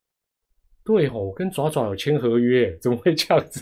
[0.84, 3.60] 对哦，跟爪爪有签合约，怎么会这样子？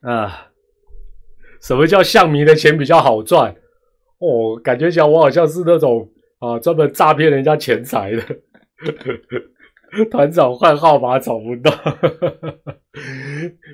[0.00, 0.50] 啊，
[1.60, 3.54] 什么叫象迷的钱比较好赚？
[4.18, 8.22] 哦，感觉起来我好像是那种啊，专门诈骗人家钱财的
[10.10, 11.70] 团长，换号码找不到，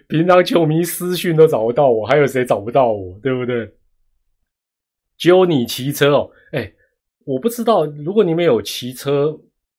[0.08, 3.18] 平常球迷私讯都找不到我，还有谁找不到我？
[3.22, 3.70] 对不对？
[5.16, 6.72] 只有你骑车哦，哎。
[7.24, 9.26] 我不知道，如果你们有骑车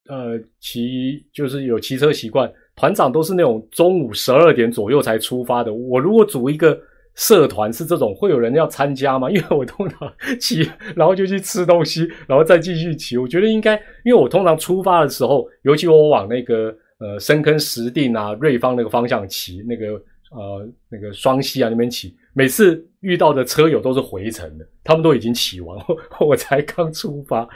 [0.07, 5.73] 呃骑就是有骑车习惯，团长都是那种中午十二点左右才出发的。
[5.73, 6.79] 我如果组一个
[7.15, 9.29] 社团是这种，会有人要参加吗？
[9.31, 13.17] 因为我通常骑， 然后就去吃东西，然后再继续骑。
[13.17, 19.93] 我觉得应该，因为我通常出发的时候，尤其我往那个呃深坑石定啊瑞芳那个方向骑，那个
[20.31, 25.77] 呃那个双溪啊那边骑，每次遇到的车友都是回程的，他们都已经骑完，
[26.19, 27.47] 我才刚出发，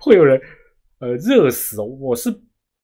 [0.00, 0.40] 会有人
[1.00, 1.80] 呃热死。
[1.80, 2.32] 我是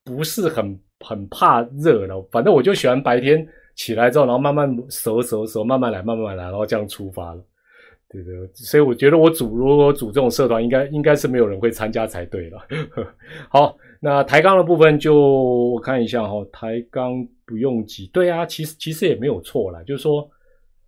[0.04, 2.20] 不是很很怕热了？
[2.32, 3.46] 反正我就喜欢白天。
[3.76, 7.44] 起来之后，然后慢慢熟熟熟，慢慢来，慢慢来，然后这样出发了，
[8.08, 12.58] 对对，所以我觉得我组如果组这种社团，应该应该是没有人会参加才对了。
[13.50, 17.12] 好，那抬杠的部分就我看一下哈，抬杠
[17.44, 20.26] 不用急，对啊，其实其实也没有错啦，就是说，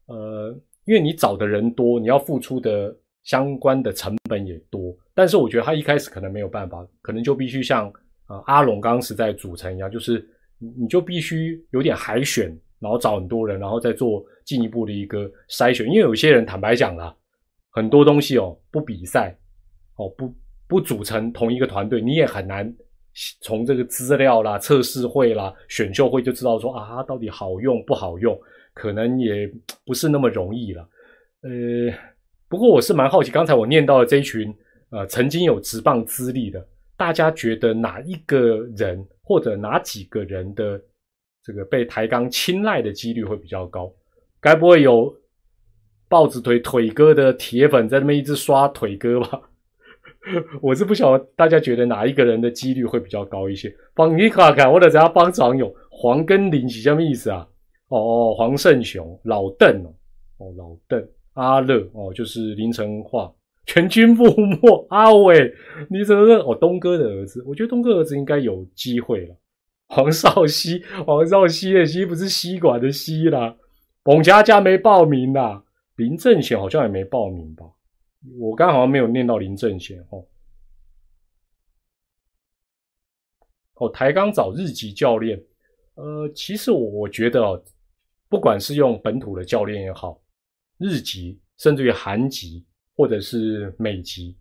[0.06, 7.92] 呃，因为你找的人多，你要付出的相关的成本也多，但是我觉得他一开始可能没有办法，可能就必须像
[8.24, 10.26] 啊阿龙刚时在组成一样，就是
[10.58, 12.56] 你就必须有点海选。
[12.80, 15.86] 然后找很多人，然后再做进一步的一个筛选。
[15.86, 17.14] 因为有些人坦白讲啦，
[17.70, 19.36] 很多东西哦，不比赛
[19.96, 20.32] 哦，不
[20.68, 22.72] 不组成同一个团队，你也很难
[23.40, 28.38] 从这个资料啦、测试会啦、选秀会就知道说啊，到底好用不好用，
[28.74, 29.50] 可能也
[29.84, 30.88] 不是那么容易了。
[31.42, 31.50] 呃，
[32.48, 34.54] 不过我是蛮好奇，刚才我念到的这一群
[34.90, 36.64] 呃曾经有职棒资历的，
[36.96, 40.80] 大家觉得哪一个人或者哪几个人的？
[41.48, 43.90] 这个被抬杠青睐的几率会比较高，
[44.38, 45.10] 该不会有
[46.06, 49.40] 豹子腿腿哥的铁粉在那边一直刷腿哥吧？
[50.60, 53.74] 我是不晓得大家觉得哪一个人的几率会比较高一些。
[53.94, 57.48] 帮你看看，我的只要帮常勇黄根林是什么意思啊？
[57.88, 59.94] 哦，黄胜雄、老邓哦，
[60.36, 63.32] 哦老邓阿乐哦，就是林成化
[63.64, 64.86] 全军覆没。
[64.90, 65.50] 阿伟，
[65.88, 66.38] 你怎么认？
[66.40, 69.34] 哦，东哥的儿子，我觉得东哥儿子应该有机会了。
[69.88, 73.56] 黄少熙，黄少熙的熙不是吸管的吸啦。
[74.04, 75.64] 彭佳佳没报名啦，
[75.96, 77.66] 林正贤好像也没报名吧？
[78.38, 80.24] 我刚好像没有念到林正贤哦。
[83.74, 85.42] 哦，台钢找日籍教练，
[85.94, 87.62] 呃，其实我我觉得，
[88.28, 90.20] 不管是用本土的教练也好，
[90.78, 94.36] 日籍甚至于韩籍或者是美籍，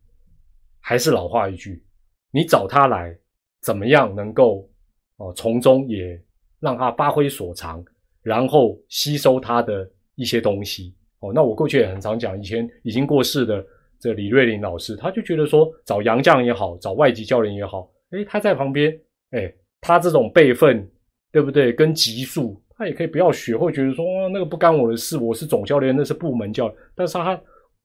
[0.79, 1.85] 还是老话一句，
[2.31, 3.17] 你找他来，
[3.61, 4.69] 怎么样能够？
[5.17, 6.19] 哦，从中也
[6.59, 7.83] 让他发挥所长，
[8.21, 10.93] 然后吸收他的一些东西。
[11.19, 13.65] 哦，那我过去也很常讲，以前已经过世的
[13.99, 18.95] 这李瑞林老师，他就觉得说，找杨绛也好，找外籍教练也好，诶，他在旁边，
[19.31, 20.87] 诶，他这种辈分，
[21.31, 21.73] 对不对？
[21.73, 26.71] 跟级数，他也可以不要学，会觉得说，那个不干我的事，我是总教练，那是部门教。
[26.93, 27.35] 但是他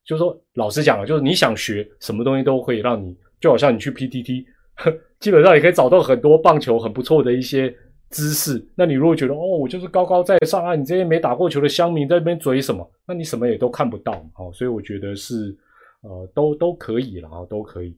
[0.04, 4.44] 就是说，老实讲，就是你想学什么东西，都可以让你，就好像你去 PTT。
[5.20, 7.74] 基本上也可以找到很多棒球很不错的一些
[8.10, 8.64] 知识。
[8.74, 12.88] 那你如果觉得哦，我就是高高在上啊，你这些没打过球的乡民在那边嘴什么？
[13.06, 14.50] 那你什么也都看不到哦。
[14.52, 15.56] 所以我觉得是
[16.02, 17.96] 呃，都都可以了啊，都可以。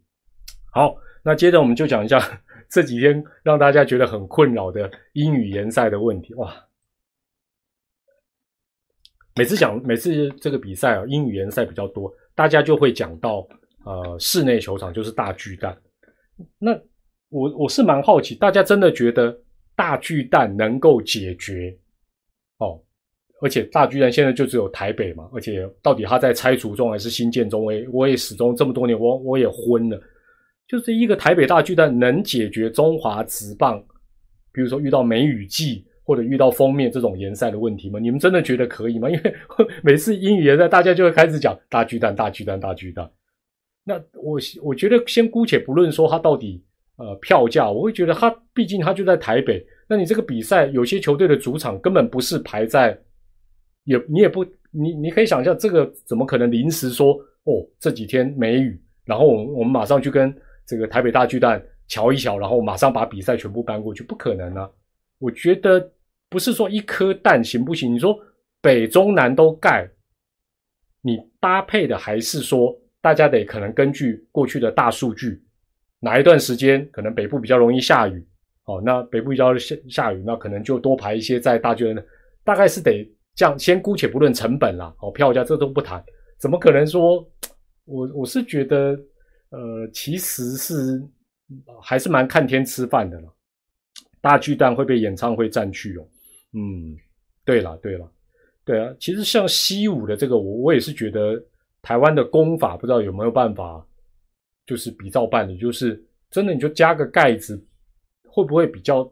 [0.73, 2.20] 好，那接着我们就讲一下
[2.68, 6.35] 这几天让大家觉得很困扰的英语联赛的问题。
[6.35, 6.55] 哇，
[9.37, 13.47] 每次讲每次这个比赛啊，英语联赛比较多，大家就会讲到
[13.85, 15.77] 呃，室内球场就是大巨蛋。
[16.59, 16.73] 那
[17.29, 19.37] 我我是蛮好奇，大家真的觉得
[19.77, 21.77] 大巨蛋能够解决
[22.59, 22.81] 哦？
[23.40, 27.64] 而且大巨蛋现在就只有台北嘛，而且到底它在拆除中还是新建中？
[27.64, 30.01] 我也我也始终这么多年，我我也昏了。
[30.66, 33.85] 就是一个台北大巨蛋能解决中华职棒，
[34.53, 37.99] 比如说遇到梅雨季或者遇到封面这种联赛的问题吗？
[37.99, 39.11] 你们真的觉得可以吗？
[39.11, 39.35] 因为
[39.85, 43.11] 每次英语联赛，大家就会开始讲大巨蛋、大巨蛋、大巨蛋。
[43.87, 46.64] 那我我觉得先姑且不论说它到底
[46.97, 49.62] 呃票价，我会觉得它毕竟它就在台北。
[49.87, 52.99] 那你这个比赛有些球队的主场根本不是排在，
[53.85, 57.12] 也你也不你你可以想象这个怎么可能临时说
[57.44, 64.70] 哦这几天没雨，然后我我们马上去跟这个台北大巨蛋瞧一瞧，然后马上把比赛全部搬过去，不可能啊！
[65.18, 65.92] 我觉得
[66.31, 67.92] 不是说一颗蛋行不行？
[67.92, 68.18] 你说
[68.62, 69.87] 北中南都盖，
[71.03, 72.75] 你搭配的还是说？
[73.05, 75.38] 大家得可能根据过去的大数据，
[76.01, 78.27] 哪一段时间可能北部比较容易下雨，
[78.64, 82.03] 哦，那北部比较下下雨，那可能就多排一些在大巨蛋。
[82.45, 86.03] 大概是得这样，先姑且不论成本啦，哦，票价这都不谈，
[86.38, 87.23] 怎么可能说？
[87.85, 88.99] 我我是觉得，
[89.51, 91.03] 呃，其实是
[91.83, 93.29] 还是蛮看天吃饭的了。
[94.23, 96.09] 大巨蛋会被演唱会占据哦。
[96.55, 96.97] 嗯，
[97.45, 98.11] 对了对了，
[98.64, 101.38] 对啊，其实像西武的这个，我我也是觉得。
[101.85, 103.87] 台湾的功法不知道有没有办法，
[104.64, 107.62] 就是比照办理，就是真的你就加个盖子，
[108.27, 109.03] 会不会比较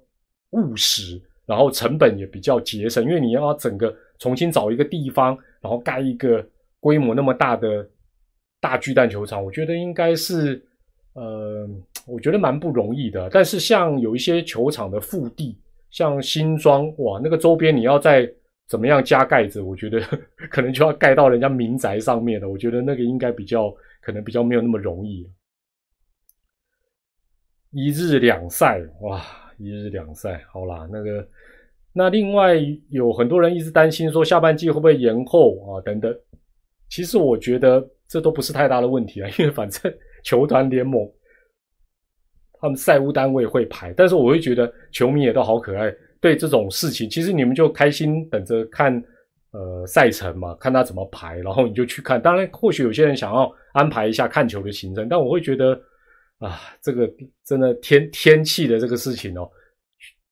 [0.53, 3.05] 务实，然后成本也比较节省？
[3.05, 6.45] 因为你要整个重新找一个地方，然后盖一个
[6.81, 7.87] 规模那么大的
[8.59, 10.65] 大巨蛋球场，我觉得应该是
[11.13, 11.69] 呃，
[12.07, 13.29] 我觉得蛮不容易的。
[13.31, 15.59] 但是像有一些球场的腹地，
[15.91, 18.27] 像新庄哇，那个周边你要在
[18.73, 20.01] 怎么样加盖子，我觉得
[20.51, 22.49] 可能就要盖到人家民宅上面了。
[22.49, 25.31] 我觉得那个应该比较可能比较没有那么容易。
[27.73, 29.23] 一日两赛哇，
[29.59, 31.29] 一日两赛，好啦，那个
[31.93, 32.55] 那另外
[32.89, 36.11] 有很多人一直担心说下半季会不会延后啊等等，
[36.89, 41.07] 其实我觉得这都不是太大的问题啊， 因为反正球团联盟
[42.59, 48.95] 他们赛务单位会排，但是我会觉得球迷也都好可爱，对这种事情，其实你们就开心等着看
[49.51, 52.19] 呃赛程嘛，看他怎么排，然后你就去看。
[52.19, 55.79] 当然，或许有些人想要安排一下看球的行程，但我会觉得。
[56.39, 57.09] 啊，这个
[57.47, 59.49] 真的天天气的这个事情哦，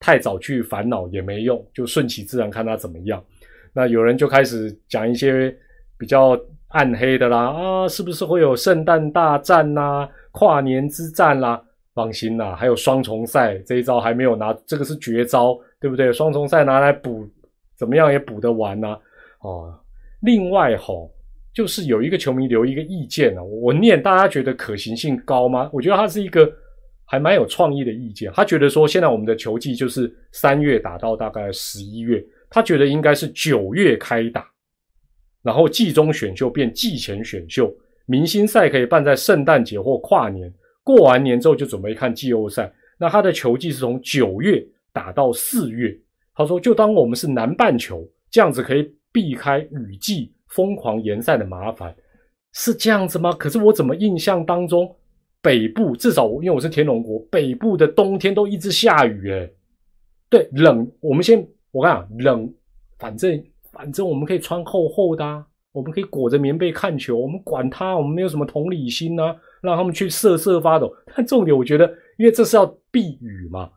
[0.00, 3.24] 太早去烦恼也没用，就顺其自然看他怎么样。
[3.72, 5.56] 那有人就开始讲一些
[5.96, 6.36] 比较
[6.70, 11.62] 暗黑的啦，啊，是不是会有圣诞大战呐、跨年之战啦？
[11.94, 16.12] 放心啦，还有双重赛这一招还没有拿，这个是绝招，对不对？
[16.12, 17.28] 双重赛拿来补，
[17.76, 18.98] 怎么样也补得完呐。
[19.40, 19.78] 哦，
[20.20, 21.10] 另外吼。
[21.52, 25.68] 就是有一个球迷留一个意见呢，我念大家觉得可行性高吗？
[25.72, 26.50] 我觉得他是一个
[27.04, 28.30] 还蛮有创意的意见。
[28.32, 34.48] 他觉得说现在我们的球季就是三月打到大概十一月，他觉得应该是九月开打，
[35.42, 37.74] 然后季中选秀变季前选秀，
[38.06, 40.50] 明星赛可以办在圣诞节或跨年，
[40.84, 42.72] 过完年之后就准备看季后赛。
[42.98, 45.96] 那他的球季是从九月打到四月，
[46.34, 50.32] 他说就当我们是南半球，这样子可以避开雨季。
[50.50, 51.94] 疯狂延赛的麻烦
[52.52, 53.30] 是这样子吗？
[53.34, 54.92] 可是我怎么印象当中，
[55.40, 59.48] 北部至少因为我是天龙国，北部的冬天都一直下雨诶。
[60.28, 62.52] 对，冷，我们先我看，冷，
[62.98, 63.40] 反正
[63.70, 70.92] 反正我们可以穿厚厚的，我们可以裹着棉被看球，我们管他，我们没有什么同理心呢，让他们去瑟瑟发抖。
[71.14, 71.86] 但重点，我觉得，
[72.18, 73.70] 因为这是要避雨嘛，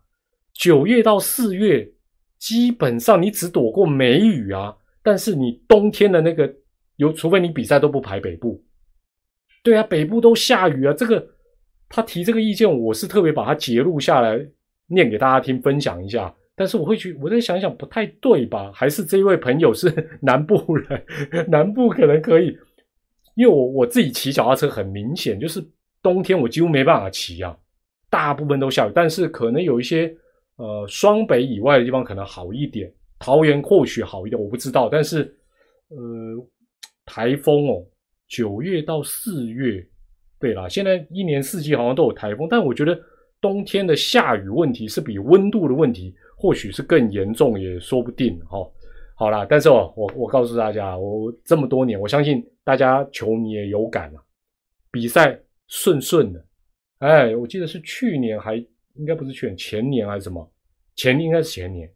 [0.53, 1.89] 九月到四月，
[2.37, 6.53] 基本上你只躲过梅雨啊，但是你冬天的那个。
[6.97, 8.63] 有，除非你比赛都不排北部，
[9.63, 10.93] 对啊，北部都下雨啊。
[10.93, 11.27] 这个
[11.89, 14.39] 他提这个意见，我是特别把它截录下来
[14.85, 16.31] 念给大家听，分享一下。
[16.55, 18.71] 但是我会去，我再想想，不太对吧？
[18.75, 19.91] 还是这位朋友是
[20.21, 21.03] 南部人，
[21.49, 22.55] 南部可能可以，
[23.35, 25.63] 因为我我自己骑脚踏车很明显，就是
[26.01, 27.57] 冬天我几乎没办法骑啊，
[28.09, 28.91] 大部分都下雨。
[28.93, 30.15] 但是可能有一些
[30.57, 34.87] 呃双北以外的地方可能好一点，桃园或许好一点，我不知道。
[34.89, 35.35] 但是
[35.89, 35.97] 呃。
[37.05, 37.85] 台风哦，
[38.29, 39.85] 九月到四月，
[40.39, 42.97] 对啦，现在一年四季好像都有台风，但我觉得
[43.41, 48.57] 冬天的下雨问题是比温度的问题，或许是更严重，也说不定哈。
[49.23, 54.21] 好啦，但是哦，我我告诉大家，我这么多年，我相信大家球迷也有感啊，
[54.91, 56.45] 比赛顺顺的，
[56.97, 58.55] 哎，我记得是去年还
[58.95, 60.45] 应该不是去年，前年还是什么，
[60.97, 61.89] 前应该是前年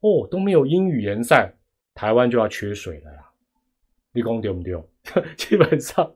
[0.00, 1.54] 哦，都没有英语联赛，
[1.94, 3.30] 台湾就要缺水了啦。
[4.14, 4.84] 立功丢不丢？
[5.38, 6.12] 基本上，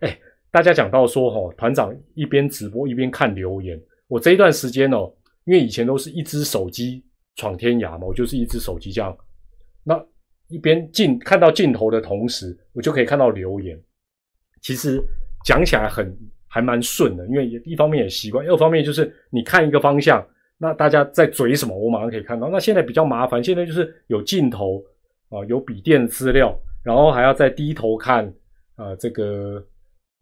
[0.00, 0.18] 哎，
[0.50, 3.80] 大家讲到说，哈，团长一边直播一边看留言。
[4.08, 5.10] 我这一段时间哦，
[5.46, 7.02] 因为以前都是一只手机
[7.36, 9.16] 闯天涯嘛，我就是一只手机这样，
[9.86, 10.04] 那
[10.48, 13.80] 一边镜看到镜头的同时，我就可以看到留言。
[14.60, 15.00] 其实
[15.44, 16.12] 讲起来很
[16.48, 20.26] 还蛮顺的，因为一方面也习惯，二方面就是你看一个方向，
[20.58, 22.48] 那大家在嘴什么，我马上可以看到。
[22.48, 24.82] 那现在比较麻烦，现在就是有镜头
[25.28, 26.58] 啊，有笔电资料。
[26.82, 28.32] 然后还要再低头看，
[28.76, 29.60] 呃，这个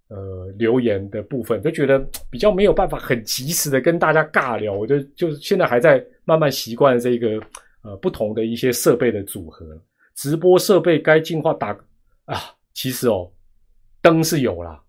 [0.09, 1.98] 呃留言的部分，就觉得
[2.31, 4.72] 比较没有办法很及时的跟大家尬聊。
[4.72, 7.38] 我就就现在还在慢慢习惯这个
[7.85, 9.81] 呃不同的一些设备的组合。
[10.17, 11.69] 直播设备该进化打
[12.25, 12.37] 啊，
[12.73, 13.31] 其实哦，
[14.02, 14.83] 灯是有啦，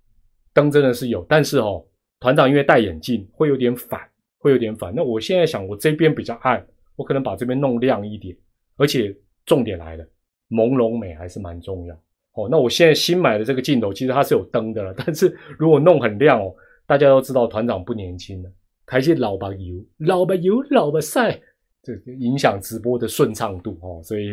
[0.53, 1.85] 灯真的是有，但是哦，
[2.19, 4.01] 团长因为戴眼镜会有点反，
[4.39, 4.91] 会有点反。
[4.95, 6.65] 那我现在想，我这边比较暗，
[6.95, 8.35] 我可能把这边弄亮一点。
[8.77, 9.15] 而且
[9.45, 10.05] 重点来了。
[10.49, 11.95] 朦胧美还是蛮重要
[12.33, 12.47] 哦。
[12.51, 14.93] 那我现在新买的这个镜头，其实它是有灯的了。
[14.93, 16.53] 但是如果弄很亮哦，
[16.85, 18.51] 大家都知道团长不年轻了，
[18.85, 21.41] 还是老白油、老白油、老白晒，
[21.85, 24.01] 这影响直播的顺畅度哦。
[24.03, 24.31] 所以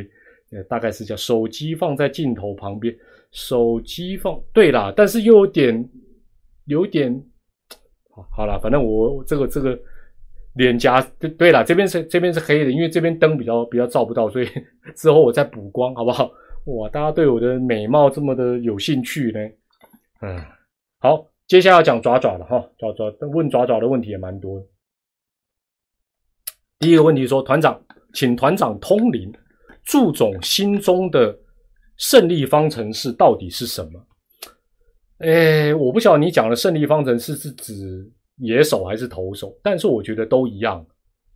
[0.50, 2.92] 呃，大概是叫手机放在镜头旁边，
[3.30, 5.90] 手机放对啦，但是又有点
[6.64, 7.22] 有点
[8.10, 9.78] 好好了，反正我这个这个。
[10.56, 14.46] 脸颊对对了，这边是这边是黑的，因为这边灯比较比较照不到，所以
[14.94, 16.30] 之后我再补光，好不好？
[16.66, 19.40] 哇，大家对我的美貌这么的有兴趣呢？
[20.20, 20.38] 嗯，
[20.98, 24.62] 好，接下来要讲爪爪了哈，爪爪问爪爪的问题也蛮多。
[26.82, 27.80] 第一个问题说，团长，
[28.12, 29.32] 请团长通灵，
[29.84, 31.32] 祝总心中的
[31.96, 34.04] 胜利方程式到底是什么？
[35.18, 40.84] 诶，我不晓得你讲的胜利方程式是指野手还是投手，但是我觉得都一样。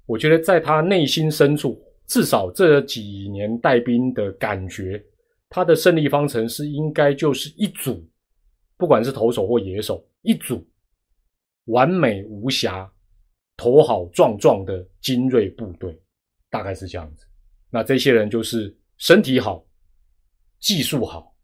[0.05, 5.01] 我觉得在他内心深处，至少这几年带兵的感觉，
[5.49, 8.05] 他的胜利方程式应该就是一组，
[8.77, 10.67] 不管是投手或野手，一组
[11.67, 12.91] 完美无瑕、
[13.57, 16.01] 头好壮壮的精锐部队，
[16.51, 17.27] 大概是这样子。
[17.71, 19.67] 那这些人就是身体好、
[20.59, 21.37] 技术好、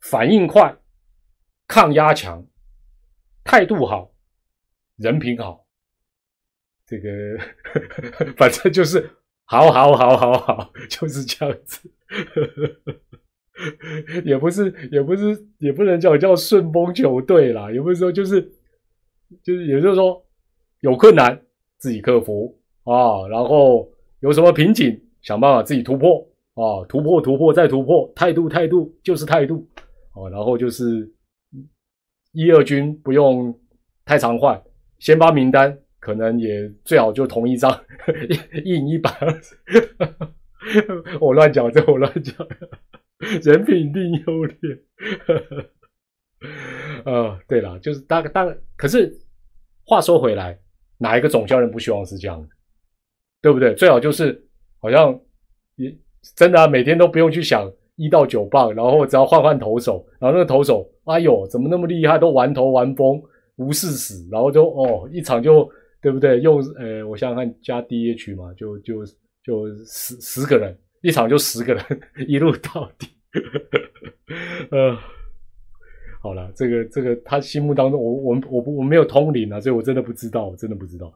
[0.00, 0.76] 反应快。
[1.68, 2.46] 抗压强，
[3.44, 4.12] 态度好，
[4.96, 5.64] 人品好，
[6.84, 7.08] 这个
[8.36, 9.08] 反正就是
[9.44, 11.90] 好好好好好，就是这样子，
[14.22, 18.42] 也不是也不是也不能叫叫顺风球队啦，也不是说就是
[19.42, 20.22] 就是也就是说
[20.82, 21.42] 有困难
[21.78, 26.20] 自己克服啊，然后有什么瓶颈想办法自己突破
[26.54, 29.66] 啊，突破突破再突破，态度态度就是态度
[30.12, 31.12] 啊，然后就是。
[32.34, 33.54] 一二军不用
[34.06, 34.58] 太常换，
[34.98, 37.70] 先发名单可能也最好就同一张
[38.64, 39.54] 印一百二十。
[41.20, 42.34] 我乱讲，这我乱讲。
[43.44, 44.78] 人品定优劣。
[47.04, 49.14] 呃，对了，就是大概大概，可是
[49.84, 50.58] 话说回来，
[51.02, 52.48] 哪一个总教练不希望是这样的？
[53.42, 53.74] 对不对？
[53.74, 54.40] 最好就是
[54.78, 55.18] 好像
[55.76, 55.92] 也
[56.36, 57.70] 真的啊每天都不用去想。
[57.96, 63.22] 一到九棒，然后只要换换投手，然后那个投手，哎呦，怎么那么厉害，都玩投玩疯，
[63.56, 65.68] 无视死，然后就哦，一场就
[66.00, 66.40] 对不对？
[66.40, 69.04] 用呃，我想想看，加 DH 嘛，就就
[69.44, 71.84] 就十十个人，一场就十个人，
[72.26, 73.08] 一路到底。
[74.72, 74.96] 呃，
[76.22, 81.12] 好了，这个这个他心目当中，我我我我没有通灵啊，所以我真的不知道，我真的不知道。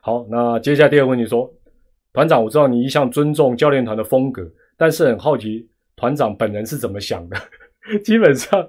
[0.00, 1.52] 好，那接下来第二个问题说，
[2.14, 4.50] 团长，我知道你一向尊重教练团的风格。
[4.78, 7.36] 但是很好奇，团长本人是怎么想的？
[8.02, 8.66] 基本上，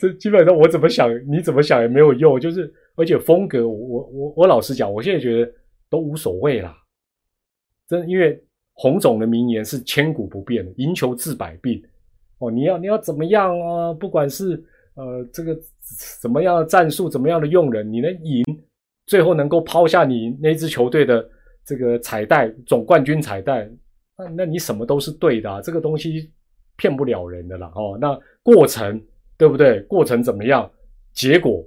[0.00, 2.40] 这基本上我怎么想，你怎么想也没有用。
[2.40, 5.52] 就是，而且风格，我我我老实讲，我现在觉得
[5.88, 6.76] 都无所谓啦。
[7.86, 8.42] 真因为
[8.72, 11.80] 洪总的名言是千古不变的，赢球治百病。
[12.38, 13.92] 哦，你要你要怎么样啊？
[13.94, 14.62] 不管是
[14.94, 15.56] 呃这个
[16.20, 18.44] 怎么样的战术，怎么样的用人，你能赢，
[19.06, 21.26] 最后能够抛下你那支球队的
[21.64, 23.68] 这个彩带，总冠军彩带。
[24.18, 26.30] 那那你什么都是对的，这个东西
[26.76, 27.72] 骗不了人的啦。
[27.74, 27.96] 哦。
[28.00, 29.02] 那过程
[29.38, 29.80] 对不对？
[29.82, 30.70] 过程怎么样？
[31.12, 31.64] 结果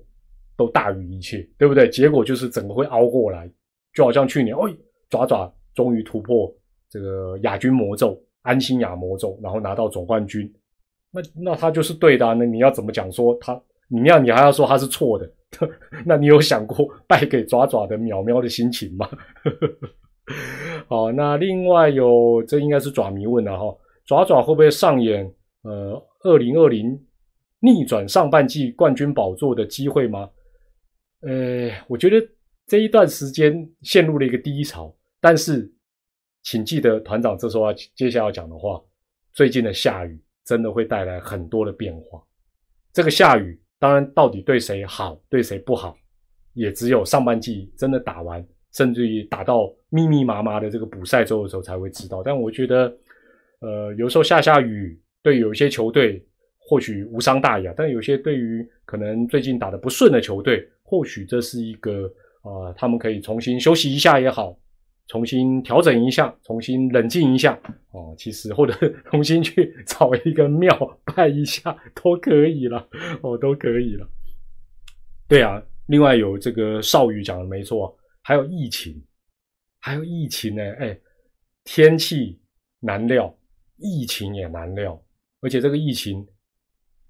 [0.55, 1.89] 都大于一切，对不对？
[1.89, 3.49] 结果就是整个会熬过来，
[3.93, 4.77] 就好像去年，哎，
[5.09, 6.53] 爪爪终于突破
[6.89, 10.51] 这个亚军魔咒，安心亚魔咒，然后拿到总冠军。
[11.11, 13.59] 那那他就是对的，那你要怎么讲说他？
[13.87, 15.27] 你要你还要说他是错的？
[16.05, 19.09] 那你有想过 败给爪爪的淼淼的心情吗？
[20.87, 25.25] 好，那另外有，这应该是爪迷问的哈，爪爪会不会上演
[25.63, 27.03] 呃二零二零
[27.59, 30.29] 逆转上半季冠军宝座的机会吗？
[31.21, 32.23] 呃，我觉得
[32.67, 35.69] 这一段时间陷入了一个低潮，但是
[36.43, 38.79] 请记得团长这时候要接下来要讲的话，
[39.33, 42.19] 最近的下雨真的会带来很多的变化。
[42.91, 45.95] 这个下雨当然到底对谁好，对谁不好，
[46.53, 48.43] 也只有上半季真的打完。
[48.71, 52.95] 甚至于打到密密麻麻的这个补赛周的时候才会知道，但我觉得，
[53.61, 56.23] 呃，有时候下下雨，对有些球队
[56.59, 62.05] 或许无伤大雅，但有些对于可能最近打得不顺的球队，或许这是一个
[62.43, 64.55] 啊，他们可以重新休息一下也好，
[65.09, 67.59] 重新调整一下，重新冷静一下
[67.91, 68.73] 哦，其实或者
[69.11, 72.87] 重新去找一个庙拜一下都可以了，
[73.21, 74.07] 哦，都可以了。
[75.27, 77.97] 对啊，另外有这个少宇讲的没错。
[78.21, 79.01] 还有疫情，
[79.79, 80.61] 还有疫情呢！
[80.73, 80.95] 哎，
[81.63, 82.39] 天气
[82.79, 83.35] 难料，
[83.77, 85.01] 疫情也难料，
[85.41, 86.23] 而且这个疫情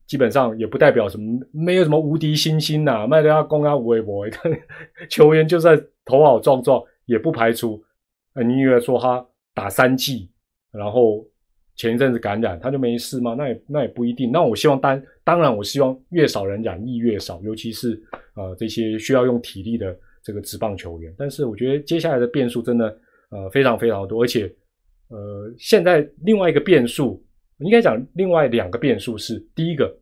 [0.07, 3.05] 基本上也不代表什么，没有什么无敌星星呐。
[3.05, 4.25] 麦德拉公啊，微博，
[5.09, 7.83] 球员就算头好壮壮，也不排除。
[8.33, 10.29] 呃，你以为说他打三季，
[10.71, 11.25] 然后
[11.75, 13.35] 前一阵子感染，他就没事吗？
[13.37, 14.31] 那也那也不一定。
[14.31, 18.01] 那我希望当当然，我希望越少人染疫越少，尤其是
[18.35, 19.97] 呃这些需要用体力的。
[20.21, 22.85] 这个职棒球员，但是我觉得接下来的变数真的
[23.31, 24.53] 呃非常非常多，而且
[25.07, 27.25] 呃现在另外一个变数，
[27.59, 29.97] 应该讲另外两个变数是：第一个，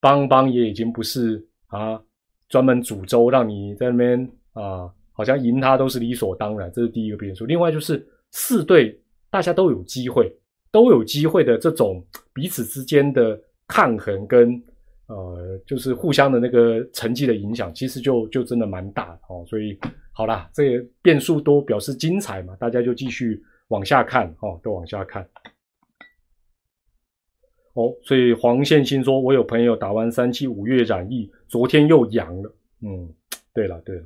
[0.00, 2.00] 邦邦也已经不是啊
[2.48, 4.88] 专门煮粥让你在那边啊
[5.18, 7.44] 好像赢他都是理所当然，这是第一个变数。
[7.44, 8.96] 另外就是四队
[9.30, 10.32] 大家都有机会，
[10.70, 12.00] 都有机会的这种
[12.32, 14.62] 彼此之间的抗衡跟
[15.08, 19.44] 呃，就是互相的那个成绩的影响，其实就就真的蛮大哦。
[19.48, 19.76] 所以
[20.12, 25.28] 好啦，这变数多表示精彩嘛，大家就继续往下看哦，都往下看。
[27.74, 32.54] 哦，所以黄宪新说，我有朋友打完三期五月染疫，昨天又阳了。
[32.82, 33.08] 嗯，
[33.52, 34.04] 对了对了，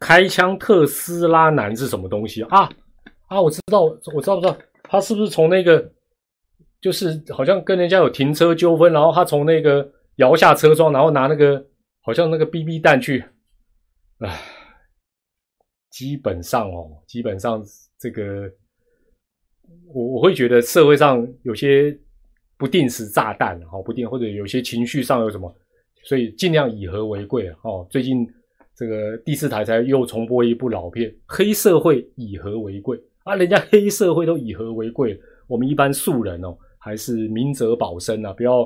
[0.00, 2.68] 开枪特斯拉男是什么东西啊？
[3.26, 5.92] 啊，我知道，我知道不，知道，他是不是从那个？
[6.80, 11.66] 就是好像跟人家有停车纠纷，然后他从那个摇下车窗，然后拿那个
[12.02, 13.24] 好像那个 BB 弹去，
[14.20, 14.40] 唉，
[15.90, 17.60] 基本上哦，基本上
[17.98, 18.48] 这个
[19.92, 21.98] 我我会觉得社会上有些
[22.56, 25.52] 不定时炸弹，哦，不定或者有些情绪上有什么，
[26.04, 27.84] 所以尽量以和为贵哦。
[27.90, 28.24] 最近
[28.78, 35.18] 这个第四台才又重播一部老片《黑社会以和为贵》啊，人家黑社会都以和为贵，
[35.48, 36.56] 我们一般素人哦。
[36.80, 38.60] 还是明哲保身啊，不要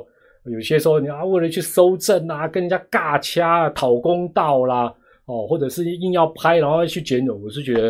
[0.44, 4.94] 有些时候你啊为了去收证啊，跟人家尬掐讨公道啦，
[5.24, 7.88] 哦，或者是硬要拍，然后去捡我是觉得，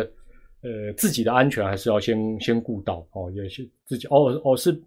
[0.61, 4.81] 呃，自己的安全还是要先先顾到哦，也是自己哦哦是，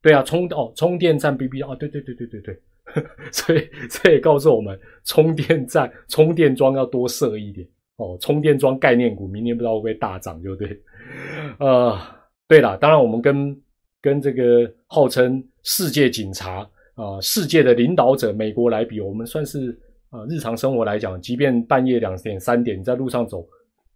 [0.00, 2.58] 对啊，充哦充电站 B B 哦，对对对对对对，
[3.32, 7.66] 所以这也告诉我们，充电站充电桩要多设一点
[7.96, 10.80] 哦，充电桩概念股明年不知道会不会大涨，对不对？
[11.58, 11.98] 呃，
[12.48, 13.56] 对了，当然我们跟。
[14.02, 19.78] 跟这个号称世界警察啊，世界的领导者美国来比，我们算是
[20.08, 23.46] 啊，日常生活来讲，即便半夜两点、三点你在路上走，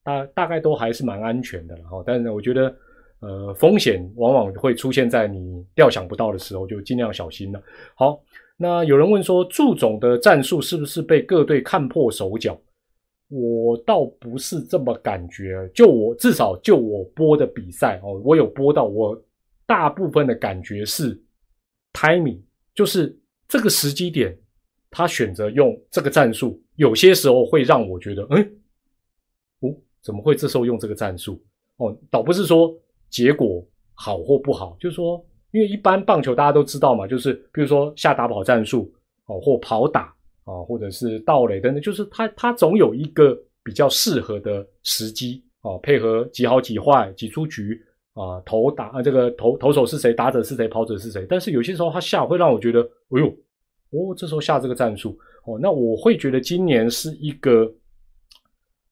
[0.03, 2.03] 大大概都还是蛮安全的了哈。
[2.07, 2.77] 但是我觉得，
[3.21, 7.59] 呃，风险往往会出现在你料想不到的时候，就尽量小心了。
[7.95, 8.21] 好，
[8.65, 12.59] 那有人问说，祝总的战术是不是被各队看破手脚？
[13.29, 19.23] 我倒不是这么感觉，就我至少就我播的比赛哦，我有播到我。
[19.67, 21.23] 大部分的感觉是
[21.93, 22.41] timing，
[22.75, 23.15] 就是
[23.49, 24.35] 这个时机点，
[24.91, 28.43] 他选择用这个战术，有些时候会让我觉得，哎，
[29.61, 31.39] 哦，怎么会这时候用这个战术？
[31.77, 32.75] 哦，倒不是说
[33.11, 33.63] 结果
[33.93, 35.23] 好或不好，就是说，
[35.55, 38.93] 因为一般棒球大家都知道嘛，就是比如说下打跑战术，
[39.27, 47.81] 哦，或跑打啊，或者是盗垒等等，就是他他总有一个比较适合的时机啊，配合几好几坏几出局。
[48.15, 51.27] 啊，投打啊，这个投投手是谁，打者是谁，跑者是谁？
[51.29, 53.27] 但是有些时候他下会让我觉得，哎呦，
[53.91, 57.69] 哦，这时候下这个战术，哦，那我会觉得今年是一个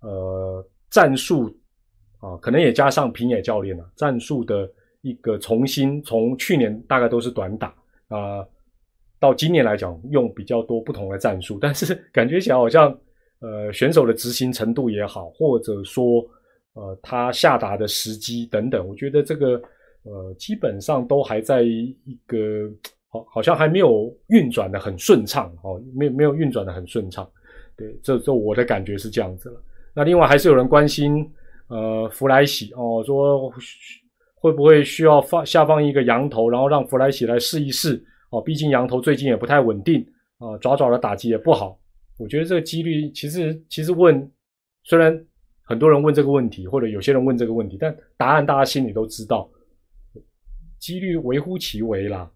[0.01, 1.57] 呃战术
[2.19, 4.69] 啊，可能也加上平野教练了战术的
[5.03, 7.75] 一个重新，从去年大概都是短打
[8.09, 8.45] 啊，
[9.21, 12.99] 到今年来讲用比较多不同的战术，但是感觉起来好像
[13.41, 16.27] 呃选手的执行程度也好，或者说。
[16.75, 19.63] 呃，他下达的时机等等，我觉得这个
[20.05, 21.95] 呃，基本上都还在一
[22.25, 22.67] 个
[23.09, 27.31] 好，好像还没有运转的很顺畅哦，没没有运转的很顺畅。
[27.77, 29.63] 对，这这我的感觉是这样子了。
[29.95, 31.31] 那另外还是有人关心
[31.69, 33.53] 呃，弗莱喜哦，说
[34.43, 40.05] 会不会需要放下放一个羊头，然后让弗莱奇来试一试哦，毕竟羊头最近也不太稳定
[40.39, 41.81] 啊，爪爪的打击也不好。
[42.19, 44.31] 我觉得这个几率其实其实问
[44.83, 45.25] 虽然。
[45.65, 49.49] 很多人问这个问题，或者有些人问这个问题，但答案大家心里都知道，
[50.79, 52.31] 几率微乎其微啦。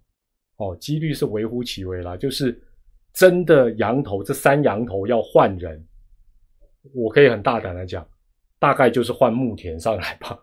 [0.57, 2.59] 哦，几率是微乎其微啦，就是
[3.13, 5.85] 真的羊头这三羊头要换人，
[6.95, 8.09] 我可以很大胆的讲，
[8.59, 10.39] 大概就是换木田上来吧，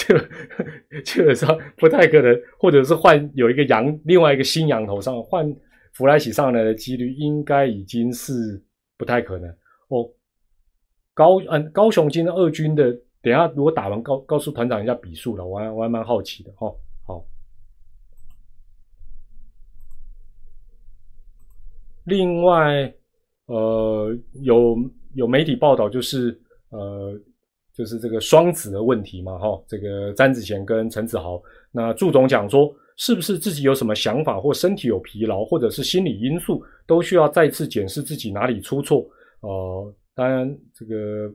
[0.00, 0.16] 这
[1.04, 5.46] 基本上不太可能，或者是换有一个羊，另外一个新羊头上换
[5.92, 8.32] 弗莱喜上来的几率，应该已经是
[8.96, 9.50] 不太可能
[9.88, 10.08] 哦。
[11.12, 12.90] 高嗯，高雄今天二军的，
[13.20, 16.72] 等下如果打完，告告诉团长一下比数了，我还我还蛮好奇的哈。
[17.06, 17.24] 好，
[22.04, 22.92] 另外
[23.46, 24.76] 呃，有
[25.14, 26.40] 有媒体报道，就是
[26.70, 27.20] 呃，
[27.80, 29.58] 就是这个双子的问题嘛哈。
[29.66, 31.40] 这个詹子贤跟陈子豪，
[31.72, 39.08] 那祝总讲说，是不是自己有什么想法，或身体有疲劳，或者是心理因素，都需要再次检视自己哪里出错？
[39.40, 39.94] 呃。
[40.12, 41.32] 当然，这个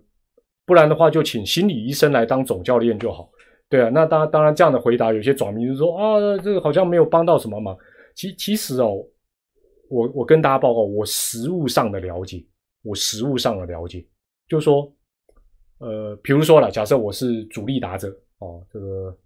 [0.63, 3.31] 不然的话，就请心理医生来当总教练就好。
[3.67, 7.75] 对啊，那当当然这样的回答，有些转迷就说啊，这个好像没有帮到什么忙。
[8.13, 9.03] 其其实哦，
[9.89, 12.45] 我我跟大家报告，我实物上的了解，
[12.83, 14.05] 我实物上的了解，
[14.47, 14.91] 就说，
[15.79, 18.09] 呃，比如说了，假设我是主力打者
[18.39, 19.17] 哦，这个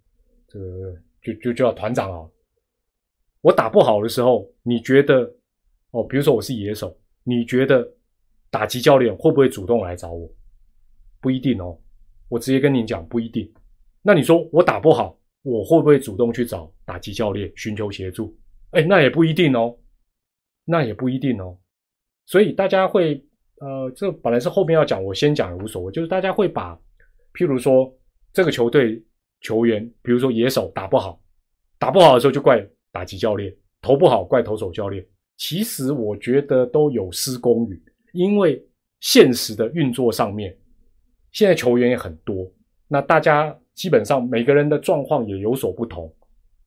[0.48, 2.28] 这个就就叫团长啊，
[3.40, 5.32] 我打不好的时候，你觉得
[5.90, 7.88] 哦，比如说我是野手，你觉得？
[8.52, 10.28] 打击教练会不会主动来找我？
[11.20, 11.78] 不一定哦，
[12.28, 13.48] 我直接跟你讲，不一定。
[14.02, 18.36] 那你说我打不好，我会不会主动去找打击教练寻求协助？
[18.70, 19.78] 哎，那也不一定哦，
[20.64, 21.56] 那也不一定哦。
[22.26, 23.24] 所以大家会，
[23.60, 25.92] 呃，这本来是后面要讲，我先讲也无所谓。
[25.92, 26.74] 就是大家会把，
[27.32, 27.90] 譬如说
[28.32, 29.02] 这个球队
[29.40, 31.20] 球员，比如说野手打不好，
[31.78, 35.06] 打不好的时候就怪打击教练，投不好怪投手教练。
[35.36, 37.82] 其实我觉得都有失公允，
[38.12, 38.62] 因为
[39.00, 40.56] 现实的运作上面，
[41.32, 42.52] 现在球员也很多，
[42.88, 43.56] 那大家。
[43.72, 46.12] 基本上每个人的状况也有所不同，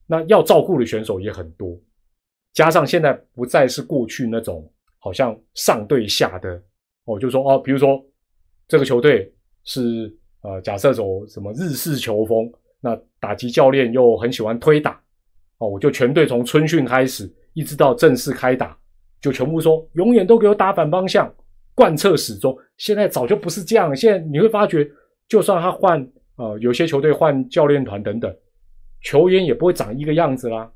[0.04, 1.78] 那要照顾的选手也很多，
[2.54, 4.68] 加上现在不再是过去那种
[4.98, 6.60] 好像上对下的
[7.04, 8.02] 哦，就说哦，比如说
[8.68, 9.32] 这个球队
[9.64, 12.50] 是呃，假设走什么日式球风，
[12.80, 15.00] 那打击教练又很喜欢推打
[15.58, 18.76] 哦，我就全队从春训开始一直到正式开打，
[19.20, 21.32] 就全部说永远都给我打反方向，
[21.74, 22.56] 贯彻始终。
[22.76, 24.88] 现在早就不是这样，现在你会发觉，
[25.28, 26.06] 就算他换。
[26.36, 28.36] 呃，有些球队换教练团等等，
[29.02, 30.68] 球员也不会长一个样子啦。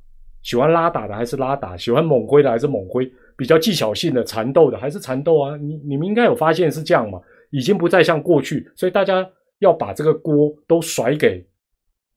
[0.45, 3.05] 喜欢拉打的还是拉打，喜欢猛挥的还是猛挥，
[3.39, 5.57] 比较技巧性的缠斗的还是缠斗啊。
[5.57, 7.18] 你你们应该有发现是这样嘛？
[7.51, 9.26] 已经不再像过去，所以大家
[9.61, 11.43] 要把这个锅都甩给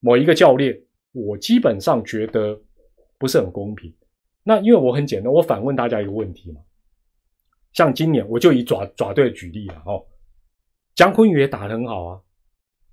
[0.01, 0.78] 某一个教练，
[1.13, 2.59] 我基本上觉得
[3.17, 3.93] 不是很公平。
[4.43, 6.59] 那因为我很简单，我反问大家一个问题嘛，
[7.72, 10.03] 像今年我就以爪爪队举例了哦，
[10.95, 12.19] 姜昆宇也打得很好啊。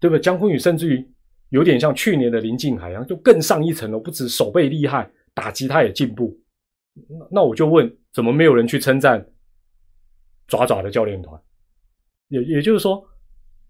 [0.01, 0.21] 对不对？
[0.21, 1.05] 江坤宇甚至于
[1.49, 3.99] 有点像去年的林敬海一样，就更上一层楼。
[3.99, 6.39] 不止手背厉害，打击他也进步。
[7.31, 9.25] 那我就问，怎么没有人去称赞
[10.47, 11.41] 爪爪的教练团？
[12.29, 13.05] 也也就是说，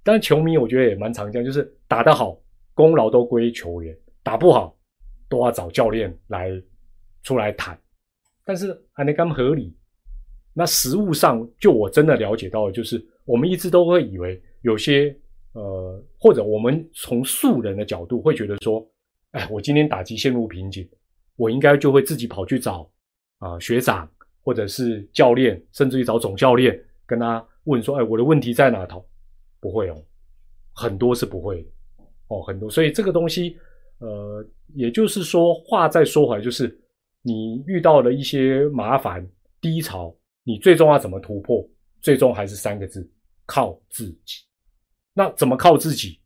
[0.03, 2.41] 但球迷我觉得也蛮常见，就是打得好，
[2.75, 4.77] 功劳都归球员；打不好，
[5.29, 6.51] 都要找教练来
[7.23, 7.79] 出来谈。
[8.45, 9.77] 但是还能刚合理？
[10.55, 15.17] 那实物上，就我真的了解到的，就是我们一直都会以为有些。
[15.53, 18.87] 呃，或者我们从素人的角度会觉得说，
[19.33, 20.89] 哎，我今天打击陷入瓶颈，
[21.37, 22.89] 我应该就会自己跑去找
[23.39, 24.09] 啊学长
[24.43, 29.05] 或者是教练，甚至于找总教练跟他问说，哎，我的问题在哪头？
[29.61, 30.01] 不会哦，
[30.73, 31.67] 很多是不会
[32.29, 32.71] 哦，很多。
[32.71, 33.59] 所以这个东西，
[33.99, 36.79] 呃，也就是说，话再说回来，就是
[37.23, 39.29] 你遇到了一些麻烦
[39.61, 40.15] 低潮，
[40.45, 41.69] 你最终要怎么突破？
[42.01, 43.11] 最终还是三个字：
[43.47, 44.45] 靠自己。
[45.13, 46.21] 那怎么靠自己？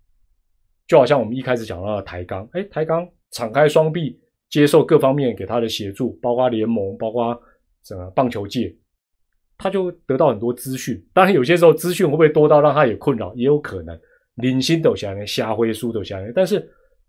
[0.87, 4.21] 就好像我们一开始讲到的抬杠，哎，抬杠敞开双臂
[4.53, 7.37] 接受各方面给他的协助，包括联盟，包括
[7.83, 8.73] 什么棒球界，
[9.59, 11.05] 他就得到很多资讯。
[11.13, 13.99] 当然，有些时候资讯会不会多到让他也困扰，也有可能。
[14.37, 16.31] 领薪都下来，瞎挥书都下来。
[16.33, 16.65] 但是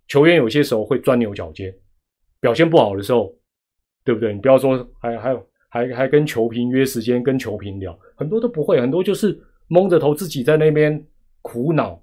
[0.08, 1.72] 球员有些时候会钻牛角尖，
[2.39, 3.32] 表现不好的时候，
[4.04, 4.34] 对不对？
[4.34, 11.06] 你不要说还还还还跟球评约时间，跟球评聊，很多都不会，很多就是蒙着头自己在那边。
[11.46, 12.02] 苦恼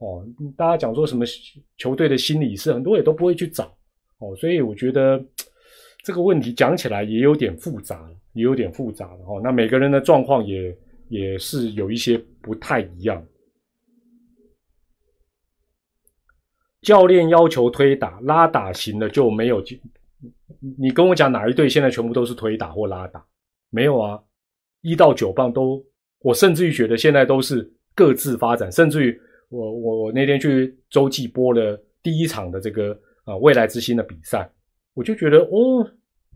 [0.00, 0.22] 哦，
[0.54, 1.24] 大家讲说什么
[1.78, 3.74] 球队的心理是很多也都不会去找
[4.22, 5.22] 哦，所以我觉得
[6.04, 9.40] 这个问题讲起来也有点复杂，也有点复杂的哦。
[9.42, 10.76] 那每个人的状况也
[11.08, 13.22] 也是有一些不太一样。
[16.80, 19.62] 教练要求推打拉打型的就没有，
[20.78, 23.24] 你跟我讲哪一队现在全部都是推打或拉打？
[23.70, 24.22] 没有啊，
[24.80, 25.84] 一到九棒都，
[26.20, 27.70] 我甚至于觉得现在都是。
[27.94, 29.20] 各自发展，甚至于
[29.50, 34.48] 我我我那天去洲际播了第一场的这个啊未来之星的比赛，
[34.94, 35.88] 我就觉得哦，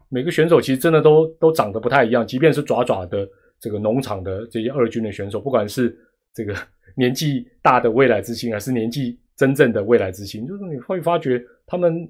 [0.08, 3.28] 每个选手其实真的都都长得不太一样，即便是爪爪的
[3.58, 5.96] 这个农场的这些二军的选手，不管是
[6.32, 6.54] 这个
[6.96, 12.08] 年纪大的未来之星，还是年纪真正的未来之星，就是你会发觉他们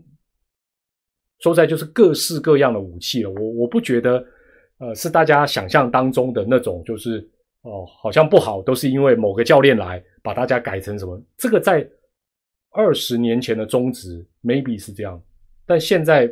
[1.40, 3.30] 说在就是各式各样的武器了。
[3.30, 4.24] 我我不觉得
[4.78, 7.28] 呃是大家想象当中的那种就是。
[7.62, 11.20] 哦，好像不好，都是因为某个教练来把大家改成什么？
[11.36, 11.84] 这个在
[12.76, 15.20] 二十年前的宗旨 maybe 是这样，
[15.64, 16.30] 但现在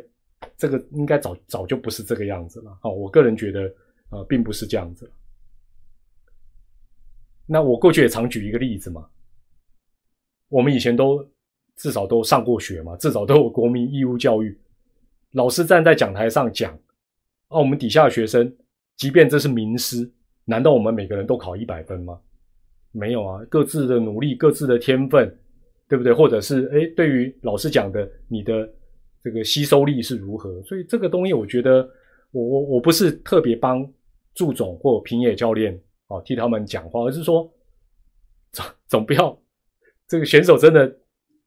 [0.55, 2.77] 这个应该早早就不是这个样子了。
[2.83, 3.73] 哦，我个人觉得，
[4.11, 5.11] 呃，并不是这样子。
[7.47, 9.09] 那我过去也常举一个例子嘛，
[10.49, 11.27] 我们以前都
[11.75, 14.55] 至少都上过学嘛，至少都有国民义务教育，
[15.31, 16.71] 老师站在讲台上讲，
[17.47, 18.55] 啊，我们底下的学生，
[18.95, 20.09] 即便这是名师。
[20.45, 22.19] 难道我们每个人都考一百分吗？
[22.91, 25.35] 没有啊，各自的努力，各自的天分，
[25.87, 26.13] 对不对？
[26.13, 28.69] 或者是诶，对于老师讲的，你的
[29.23, 30.61] 这个吸收力是如何？
[30.63, 31.87] 所以这个东西，我觉得
[32.31, 33.87] 我我我不是特别帮
[34.33, 37.51] 祝总或平野教练啊替他们讲话，而是说
[38.51, 39.37] 总总不要
[40.07, 40.95] 这个选手真的，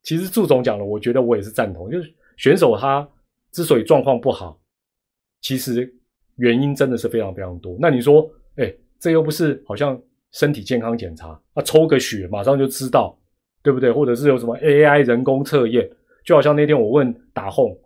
[0.02, 3.08] 其实祝总讲了，我觉得我也是赞同，就是选手他
[3.52, 4.60] 之所以状况不好，
[5.40, 5.92] 其实
[6.36, 7.76] 原因真的是非常非常多。
[7.80, 8.74] 那你说，哎？
[9.00, 9.96] 这又不是好像
[10.32, 13.16] 身体健康检查啊，抽个血马上就知道，
[13.68, 13.92] 对不对？
[13.92, 15.86] 或者是有什么 AI 人工测验，
[16.24, 17.78] 就好像那天我问打后，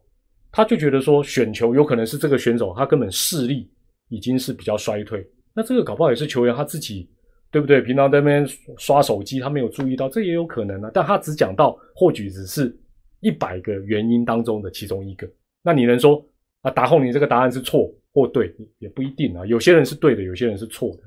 [0.53, 3.69] 他就觉得说选球有可能是这个选手他根本视力
[4.09, 7.11] 已经是比较衰退，那这个搞不好也是球员他自己
[7.51, 7.81] 对不对？
[7.81, 8.47] 平常在那边
[8.79, 10.91] 刷手机，他没有注意到，这也有可能啊。
[10.95, 12.73] 但他只讲到或许只是
[13.19, 15.29] 一百个原因当中的其中一个，
[15.65, 16.25] 那你能说
[16.61, 16.71] 啊？
[16.71, 19.45] 打后你这个答案是错或对，也不一定啊。
[19.47, 21.03] 有些人是对的，有些人是错的。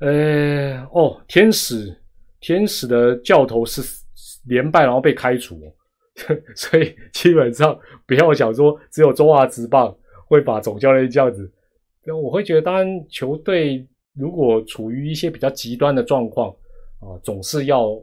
[0.00, 1.96] 呃，哦，天使，
[2.44, 3.80] 天使的教头是
[4.48, 5.58] 连败然后被开除，
[6.54, 7.74] 所以基本上
[8.06, 11.50] 不要想说只有中华职棒会把总教练这样子。
[12.04, 16.50] 那我会觉得，当然球队如果处于一些比较极端的状况
[17.00, 17.98] 啊，总是要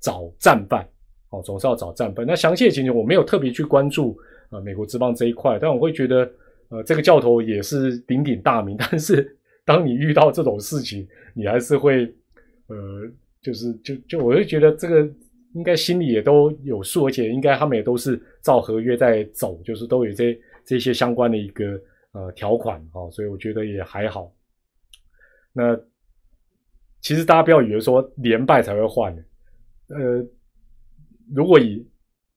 [0.00, 0.86] 找战犯，
[1.30, 2.26] 哦，总是要找战犯。
[2.26, 4.14] 那详细的情形我没有特别去关注
[4.50, 6.30] 啊，美国职棒这一块，但我会觉得，
[6.68, 9.38] 呃，这个教头也是鼎鼎大名，但是。
[9.64, 12.02] 当你遇到这种事情，你还是会，
[12.66, 12.76] 呃，
[13.42, 15.06] 就是就就，我就觉得这个
[15.54, 21.80] 应该心里也都有数，而且应该他们也都是照合约在走，就是都有这这些相关的一个
[22.12, 24.32] 呃条款啊，所以我觉得也还好。
[25.52, 25.78] 那
[27.00, 29.12] 其实大家不要以为说连败才会换，
[29.88, 30.24] 呃，
[31.34, 31.86] 如果以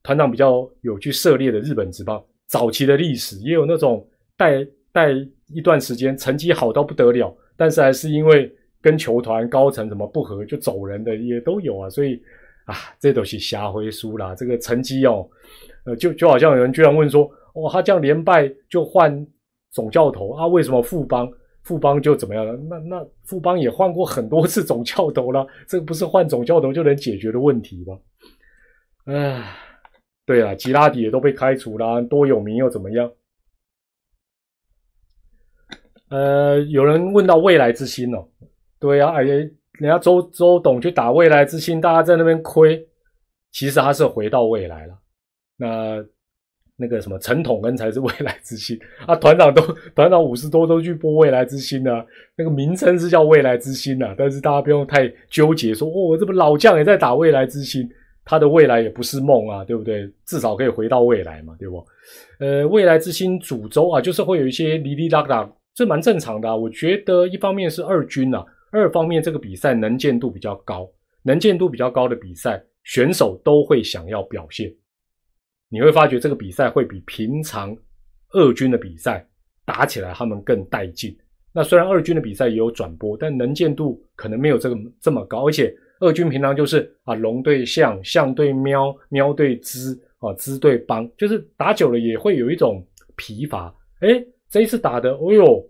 [0.03, 5.13] 团长比较有去涉猎的日本职棒早期的历史，也有那种带带。
[5.49, 8.51] 一段时间成绩好到不得了，但是还是因为
[8.85, 12.21] 跟球团高层怎么不合就走人的也都有啊，所以
[12.65, 14.35] 啊，这都是瞎回输啦。
[14.35, 15.27] 这个成绩哦，
[15.85, 17.23] 呃，就就好像有人居然问说，
[17.55, 19.25] 哦，他这样连败就换
[19.71, 20.45] 总教头啊？
[20.45, 21.27] 为什么富邦
[21.63, 22.55] 富邦就怎么样了？
[22.69, 27.97] 那那富邦也换过很多次总教头了，这个不是换总教头就能解决的问题吗？
[29.05, 29.51] 唉，
[30.27, 33.11] 对啊，吉拉迪也都被开除了，多有名又怎么样？
[36.09, 38.29] 呃，有人问到未来之星哦，
[38.79, 39.51] 对呀，哎，人
[39.81, 42.85] 家周周董去打未来之星，大家在那边亏，
[43.51, 44.93] 其实他是回到未来了。
[45.57, 46.03] 那
[46.77, 49.61] 那个什么陈统恩才是未来之星啊，团长都
[49.95, 52.05] 团长五十多都去播未来之星啊，
[52.35, 57.89] 那个名称是叫未来之星啊，但是大家不用太纠结，说哦，这不老将也在打未来之星，
[58.25, 60.11] 他的未来也不是梦啊，对不对？
[60.25, 61.85] 至少可以回到未来嘛，对不？
[62.39, 65.49] 呃，未来之星主轴啊，就是会有一些哩哩啦啦。
[65.73, 68.45] 这蛮正常的啊，我觉得一方面是二军啊，
[68.75, 70.89] 二方面这个比赛能见度比较高，
[71.23, 74.73] 能见度比较高的比赛，选手都会想要表现。
[75.69, 77.75] 你会发觉这个比赛会比平常
[78.31, 79.25] 二军的比赛
[79.65, 81.15] 打起来他们更带劲。
[81.51, 94.23] 那虽然二军的比赛也有转播，但能见度可能没有这个这么高，而且二军平常就是啊龙对象，象对喵，喵对资啊资对帮，就是打久了也会有一种疲乏，哎。
[94.47, 95.69] 这一次打的，哦呦，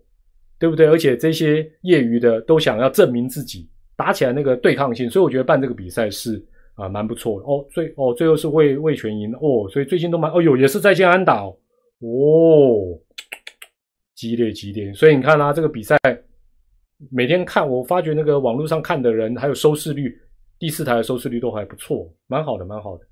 [0.58, 0.88] 对不对？
[0.88, 6.44] 而且这些业余的都想要证明自己，打起来那个对抗性，所以我觉得办这个比赛是
[6.76, 7.66] 啊蛮不错的哦。
[7.72, 11.56] 最哦最后是魏魏全赢哦，所以最近都蛮哦哟也是在建安打哦，
[14.16, 14.94] 激烈激烈。
[14.94, 15.98] 所以你看啦，这个比赛
[17.12, 20.18] 每天看，我发觉那个网络上看的人还有收视率，
[20.58, 23.06] 第四台的收视率都还不错，蛮好的蛮好的。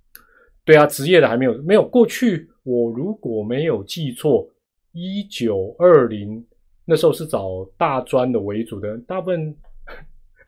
[0.66, 4.50] 对啊，职业的还没有没有过去，我如果没有记错。
[4.96, 6.46] 一九二零
[6.86, 9.56] 那时候是找大专的为主的，大部分，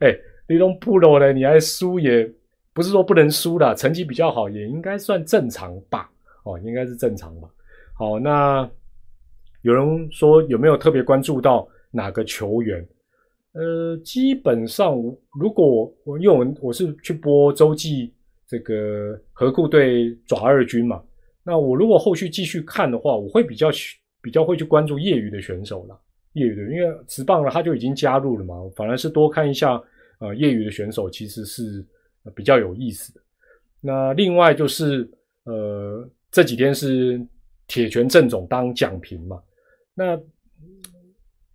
[0.00, 0.14] 哎，
[0.48, 2.30] 你种部落呢，你还输也
[2.72, 6.10] 不是说不能输的，成绩比较好也应该算正常吧？
[6.44, 7.48] 哦，应该是正常吧？
[7.94, 8.68] 好，那
[9.62, 12.86] 有人说有没有特别关注到哪个球员？
[13.52, 14.94] 呃，基本上
[15.40, 18.12] 如果我因为我我是去播洲际
[18.46, 21.02] 这个河库队爪二军嘛，
[21.42, 23.70] 那我如果后续继续看的话，我会比较。
[24.22, 25.96] 比较会去关注业余的选手了，
[26.36, 29.82] 业余的，因为职棒了他就已经加入了嘛，反而是多看一下
[30.18, 31.84] 呃业余的选手其实是
[32.34, 33.20] 比较有意思的。
[33.80, 35.10] 那另外就是
[35.44, 37.18] 呃这几天是
[37.66, 39.42] 铁拳郑总当讲评嘛，
[39.94, 40.14] 那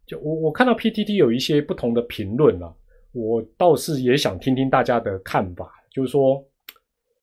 [0.08, 2.74] 就我我看到 PTT 有一些不同的评论啊，
[3.12, 6.44] 我倒是也想听听大家的看法，就是说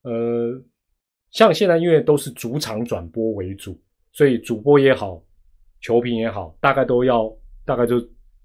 [0.02, 0.62] 呃
[1.32, 3.76] 像现在因为都是主场转播为主，
[4.12, 5.20] 所以主播也好。
[5.80, 7.32] 球评也好，大概都要
[7.68, 8.00] 大概就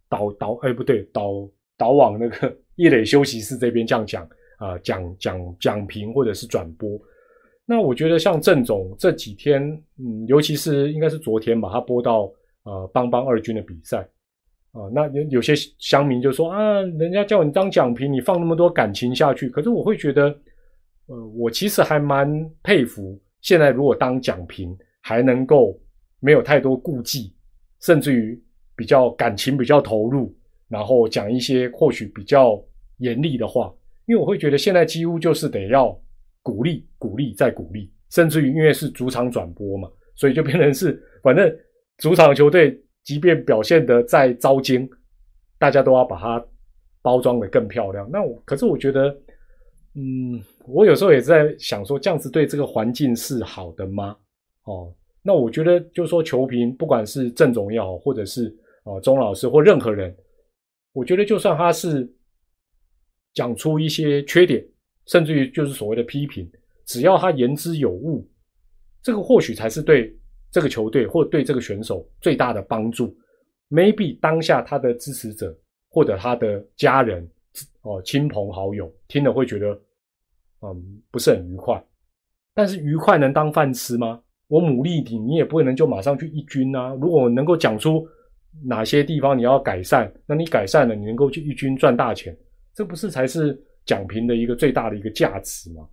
[0.10, 7.00] 导导哎不对导导往那个 叶磊休息室这边这样讲啊讲讲讲评或者是转播。
[7.66, 9.64] 那我觉得像郑总这几天，
[9.98, 12.30] 嗯，尤其是应该是昨天吧，他播到
[12.64, 14.00] 呃邦邦二军的比赛
[14.74, 19.50] 啊，那有有些乡民就说啊，人家叫你当讲评，你放那么多感情下去。
[19.50, 20.24] 可是我会觉得，
[21.08, 22.28] 呃，我其实还蛮
[22.62, 25.80] 佩服，现在如果当讲评还能够。
[26.26, 27.36] 没有太多顾忌，
[27.82, 28.42] 甚至于
[28.76, 30.34] 比较感情比较投入，
[30.68, 32.62] 然后讲一些或许比较
[32.98, 33.74] 严厉的话，
[34.06, 36.00] 因为我会觉得现在几乎就是得要
[36.42, 41.54] 鼓励、鼓励再鼓励，甚至于因为是主场转播嘛， 所以就变成是反正
[41.98, 44.90] 主场球队即便表现的再糟惊，
[45.58, 46.44] 大家都要把它
[47.02, 48.10] 包装的更漂亮。
[48.12, 49.10] 那我可是我觉得，
[49.96, 54.16] 嗯，我有时候也在想说，这样子对这个环境是好的吗？
[54.64, 60.16] 哦，那我觉得就是说，球评不管是郑总也好，或者是啊钟老师或任何人，
[60.92, 62.12] 我觉得就算他是
[63.34, 64.66] 讲出一些缺点，
[65.08, 66.50] 甚至于就是所谓的批评，
[66.86, 68.30] 只要他言之有物，
[69.02, 70.16] 这个或许才是对
[70.52, 73.16] 这个球队或对这个选手最大的帮助。
[73.70, 75.58] maybe 当下他的支持者
[75.90, 77.28] 或者他的家人
[77.82, 79.70] 哦亲朋好友听了会觉得
[80.62, 81.84] 嗯不是很愉快，
[82.54, 84.22] 但是愉快能当饭吃吗？
[84.48, 86.94] 我努力你，你也不可能就马上去一军啊。
[87.02, 88.08] 如果能够讲出
[88.66, 92.36] 哪些地方你要改善，那你改善了，你能够去一军赚大钱，
[92.76, 95.88] 这不是才是讲评的一个最大的一个价值吗？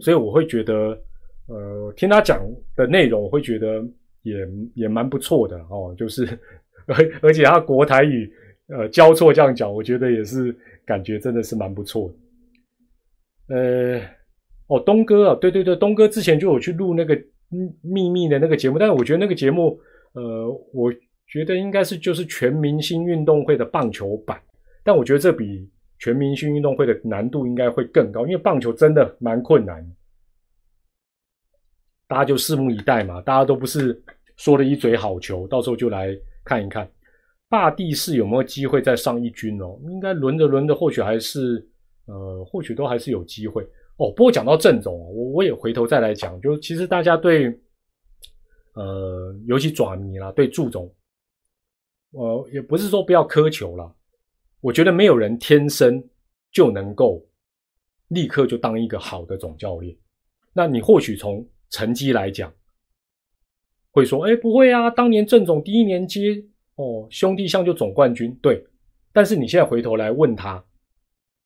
[0.00, 0.98] 所以我会觉得，
[1.46, 2.40] 呃，听他讲
[2.74, 3.82] 的内容，我会觉得
[4.22, 4.34] 也
[4.74, 5.94] 也蛮不错的哦。
[5.96, 6.26] 就是
[6.86, 8.30] 而而且他国台语
[8.68, 10.54] 呃交错这样讲，我觉得也是
[10.84, 12.12] 感觉真的是蛮不错
[13.48, 14.00] 的，呃。
[14.68, 17.16] 哦，东哥啊，对对对，东哥之前就有去录那个
[17.82, 19.78] 秘密的那个节目，但是我觉得那个节目，
[20.12, 20.92] 呃，我
[21.28, 24.40] 觉得应该是就是全明星运动会的棒球版，
[24.84, 25.68] 但我觉得这比
[25.98, 29.84] 全明星运动会的难度应该会更高，因为棒球真的蛮困难，
[32.06, 34.00] 大家就拭目以待嘛，大家都不是
[34.36, 36.88] 说了一嘴好球，到时候就来看一看，
[37.48, 41.66] 大地是有没有机会再上一军哦，应该轮着轮着，或许还是
[42.06, 43.64] 呃，或许都还是有机会。
[43.96, 47.46] 哦，不过讲到郑总，我我也回头再来讲，就其实大家对，
[48.74, 50.94] 呃，尤其爪迷啦，对祝总，
[52.16, 53.94] 呃，也不是说不要苛求了，
[54.60, 56.02] 我觉得没有人天生
[56.50, 57.24] 就能够
[58.08, 59.96] 立刻就当一个好的总教练。
[60.52, 62.52] 那你或许从成绩来讲，
[63.90, 66.42] 会说，哎，不会啊，当年郑总第一年接
[66.76, 68.64] 哦，兄弟象就总冠军，对。
[69.12, 70.62] 但是你现在回头来问他。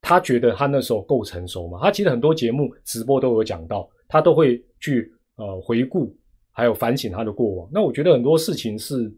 [0.02, 1.78] 他觉得他那时候够成熟吗？
[1.82, 6.16] 他其实很多节目直播都有讲到，他都会去呃回顾，
[6.52, 7.68] 还有反省他的过往。
[7.70, 9.14] 那我觉得很多事情是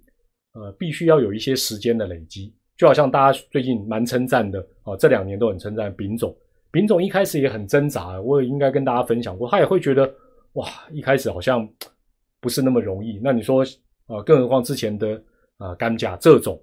[0.52, 6.34] 呃必须要有一些时间的累积，就好像大家最近蛮称赞的啊，这两年都很称赞丙总。
[6.70, 10.12] 丙总一开始也很挣扎，我也应该跟大家分享过，他也会觉得
[10.54, 11.68] 哇，一开始好像
[12.40, 13.20] 不是那么容易。
[13.22, 13.64] 那你说
[14.06, 15.22] 啊，更何况之前的
[15.58, 16.60] 啊甘甲这种，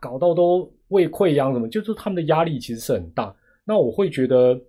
[0.00, 0.72] 搞到都。
[0.92, 3.34] 胃溃疡什么，就是他们的压力其实是很大。
[3.64, 4.60] 那我会觉得，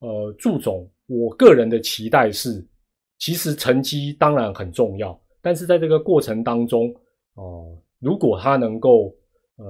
[0.00, 2.62] 呃，祝总，我个人的期待是，
[3.18, 6.94] 其实成绩当然很重要，但是在这个过程当中，
[7.40, 9.14] 哦，如果他能够，
[9.56, 9.66] 呃，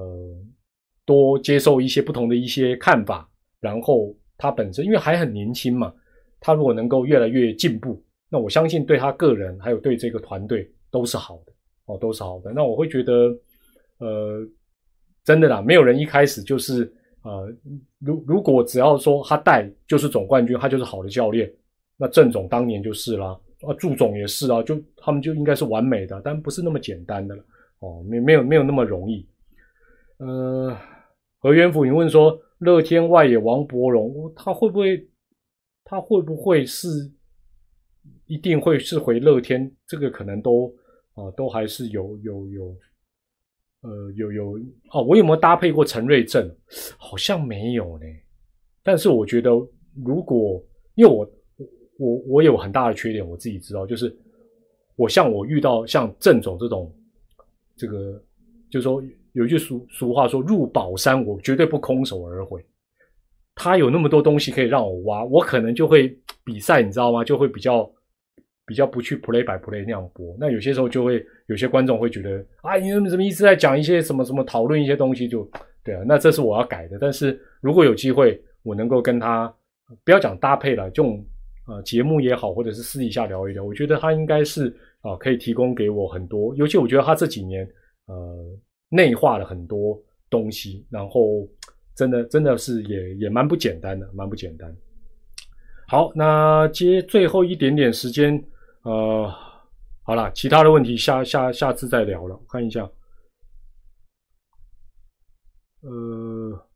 [1.04, 3.28] 多接受一些不同的一些看法，
[3.60, 5.94] 然后他本身因为还很年轻嘛，
[6.40, 11.52] 他如果能够越来越进步，那我相信对他个人还有对这个团队都是好的，
[11.86, 12.52] 哦，都是好的。
[12.52, 13.12] 那我会觉得，
[13.98, 14.46] 呃。
[15.22, 16.90] 真的啦，没有人一开始就是
[17.22, 17.54] 呃，
[17.98, 21.48] 如如果只要说他带就是总冠军，他就是好的教练。
[21.98, 27.44] 那郑总当年就是啦，啊，祝总也是啊，就他们就应该是完美的，但不是那么简单的了
[27.80, 29.28] 哦，没没有没有那么容易。
[30.18, 30.74] 呃，
[31.38, 35.08] 何元甫，你问说乐天外野王伯荣，他会不会
[35.84, 36.88] 他会不会是
[38.26, 39.70] 一定会是回乐天？
[39.86, 40.74] 这个可能都
[41.14, 42.76] 啊，都还是有有有。
[43.82, 44.58] 呃，有有
[44.92, 46.54] 哦，我有没有搭配过陈瑞正？
[46.98, 48.04] 好像没有呢。
[48.82, 49.50] 但是我觉得，
[50.04, 50.62] 如果
[50.96, 51.26] 因为我
[51.98, 54.14] 我我有很大的缺点，我自己知道，就是
[54.96, 56.94] 我像我遇到像郑总这种，
[57.80, 58.22] 这个
[58.70, 59.02] 就是说
[59.32, 62.64] 有一句俗俗话说，入宝山我绝对不空手而回。
[63.54, 66.14] 他有那么多东西可以让我挖，我可能就会
[66.44, 67.24] 比赛，你知道吗？
[67.24, 67.90] 就会比较。
[68.66, 75.42] 比较不去 play by play 那样播，那有些时候就会有些观众会觉得啊，你怎么怎么一直在讲一些什么什么讨论一些东西，就
[75.82, 76.96] 对啊，那这是我要改的。
[77.00, 79.52] 但是如果有机会，我能够跟他
[80.04, 81.20] 不要讲搭配了，这种
[81.66, 84.72] 呃节目也好，或者是私底下聊一聊，我觉得他应该是
[85.02, 86.54] 啊可以提供给我很多。
[86.56, 87.68] 尤其我觉得他这几年
[88.06, 91.48] 呃内化了很多东西，然后
[91.94, 94.76] 真的真的是也也蛮不简单的，蛮不简单。
[95.88, 98.42] 好，那接最后一点点时间。
[98.82, 99.30] 呃，
[100.02, 102.34] 好了，其他的问题下下下次再聊了。
[102.34, 102.90] 我看一下，
[105.82, 106.66] 呃，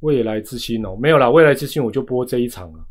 [0.00, 2.86] 未来之星哦，没有了，未来之星我就播这一场了。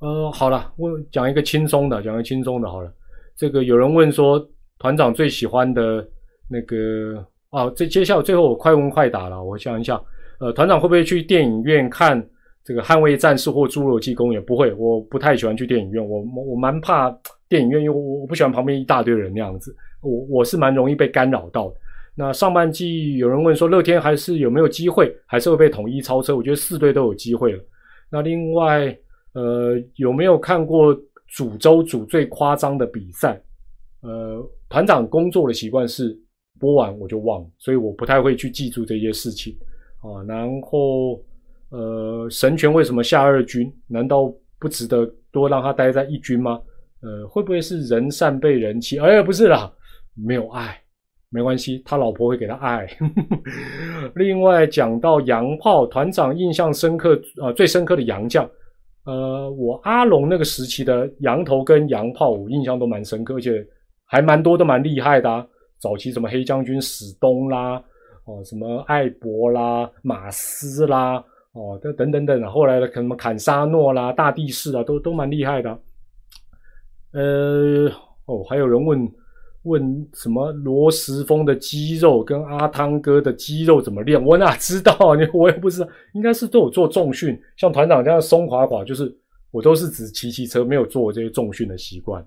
[0.00, 2.90] 呃，好了，我讲一个轻松的，讲一个轻松的，好了。
[3.36, 4.44] 这个有人问说，
[4.78, 6.06] 团长最喜欢的
[6.48, 10.00] 那个啊，这接下来最后我快问快答了，我想一下，
[10.40, 12.26] 呃，团长会不会去电影院看？
[12.62, 17.10] 这个捍卫战士或侏罗纪公园不会，我不太喜欢去电影院，我我蛮怕
[17.48, 21.76] 电影院，因为我我不喜欢旁边一大堆人那样子，我我是蛮容易被干扰到的。
[22.14, 26.36] 那上半季有人问说，乐天还是有没有机会，还是会被统一超车？
[26.36, 27.64] 我觉得四队都有机会了。
[28.10, 28.96] 那另外，
[29.32, 30.96] 呃，有没有看过
[31.28, 33.40] 主州组最夸张的比赛？
[34.02, 36.18] 呃，团长工作的习惯是
[36.58, 39.56] 播完我就忘，所以我不太会去记住这些事情
[40.00, 40.22] 啊。
[40.26, 41.22] 然后，
[41.70, 43.72] 呃，神权为什么下二军？
[43.86, 46.60] 难道不值得多让他待在一军吗？
[47.02, 48.98] 呃，会不会是人善被人欺？
[48.98, 49.72] 哎，不是啦，
[50.14, 50.78] 没有爱，
[51.30, 52.86] 没关系，他老婆会给他爱。
[54.16, 58.48] 另外讲到洋炮团长印象深刻啊，最深刻的洋将，
[59.04, 63.66] 呃，我阿龙那个时期的羊头跟洋炮，我印象都蛮深刻，而且。
[64.12, 65.48] 还蛮多都蛮厉害的，
[65.78, 67.80] 早期什么黑将军史东啦，
[68.24, 75.70] 哦，什么艾博啦、马斯啦，哦，等等等等，后来的什么坎沙诺啦、大地士啊，都都蛮厉害的。
[77.12, 77.88] 呃，
[78.26, 79.08] 哦，还有人问
[79.64, 84.22] 问什么罗时峰的肌肉跟阿汤哥的肌肉怎么练？
[84.24, 85.14] 我哪知道？
[85.14, 89.14] 你我也不知道，应该是都有做重训，像团长这样松垮垮，就是
[89.50, 92.24] 我都是只骑骑车，没有做这些重训的习惯。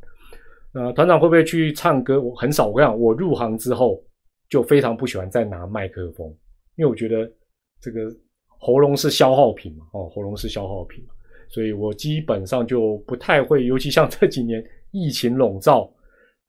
[0.74, 2.20] 呃，团长会不会去唱歌？
[2.22, 2.68] 我很少。
[2.68, 4.04] 我跟你讲，我入行之后
[4.50, 6.28] 就非常不喜欢再拿麦克风，
[6.76, 7.32] 因为我觉得
[7.80, 8.12] 这个
[8.60, 11.04] 喉咙是消耗品嘛，哦，喉咙是消耗品，
[11.50, 13.66] 所以我基本上就不太会。
[13.66, 15.93] 尤其像这几年疫情笼罩，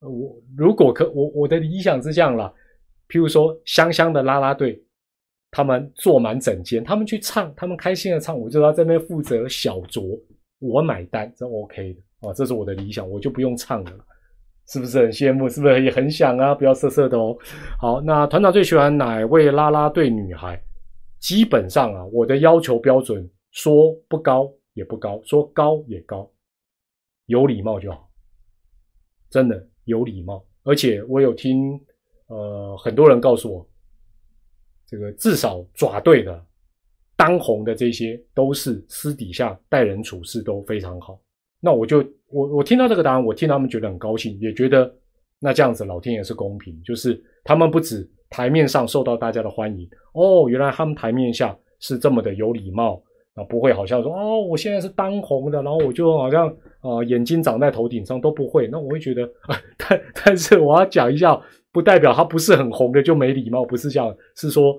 [0.08, 2.52] 我如果可，我我的理想是这样啦，
[3.08, 4.80] 譬如说香香的啦啦队，
[5.50, 10.20] 他们坐满整间，他们去唱，他们开心的唱，我就要这边负责小酌，
[10.58, 13.92] 我买单，这 OK 的啊，这是我的理想，我就不用唱了。
[14.66, 15.46] 是不是很羡慕？
[15.46, 16.54] 是不是也很想啊？
[16.54, 17.36] 不要色色的哦。
[17.78, 20.58] 好，那团长最喜欢哪位啦啦队女孩？
[21.20, 26.30] 基本上啊，我的要求标准，说不高也不高，说高也高，
[27.26, 28.10] 有礼貌就好。
[29.28, 31.80] 真的有礼貌，而且我有听
[32.26, 33.68] 呃很多人告诉我，
[34.86, 36.44] 这个至少爪队的
[37.16, 41.20] 当红的这些都是私底下待人处事都非常好。
[41.60, 44.92] 那我就我我听到这个答案，我听他们觉得很高兴，也觉得
[45.38, 53.02] 那这样子老天爷是公平，就是他们不止台面上受到大家的欢迎哦，原来他们台面下是这么的有礼貌
[53.34, 56.48] 啊，不会好像说哦，我现在是当红的，然后我就好像
[56.80, 61.40] 啊眼睛长在头顶上都不会，那我会觉得啊，但但是我要讲一下，
[61.72, 64.74] 不代表他不是很红的就没礼貌，不是这样，是说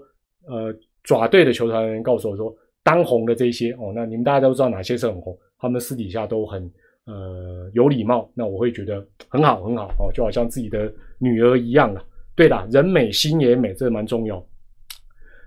[0.47, 5.37] 呃爪队的球团人告诉我说，当红的这些哦，那你们大家都知道哪些是很红。
[5.57, 6.61] 他们私底下都很
[7.05, 12.03] 呃有礼貌，那我会觉得很好很好哦，就好像自己的女儿一样了。
[12.35, 14.45] 对的，人美心也美，这蛮重要。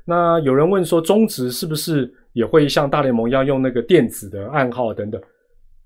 [0.05, 5.21] 那有人问说，中职是不是也会像大联盟一样用那个电子的暗号等等？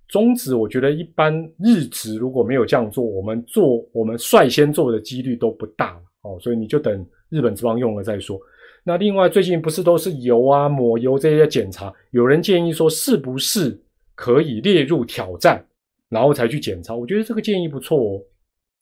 [0.07, 8.38] 中职我觉得一般日职如果没有这样做，我们做我们率先做的几率都不大哦，所以你就等日本职棒用了再说。
[8.84, 13.80] 那另外最近不是都是油啊抹油这些检查，有人建议说是不是？
[14.14, 15.64] 可以列入挑战，
[16.11, 16.94] 然后才去检查。
[16.94, 18.20] 我觉得这个建议不错哦。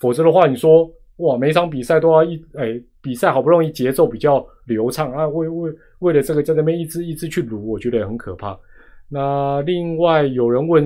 [0.00, 8.58] 否则的话，你说哇，每场比赛都要一哎，比赛好不容易节奏比较流畅啊，为为为了这个在那边一直一直去撸，我觉得很可怕。
[9.08, 10.84] 那另外有人问，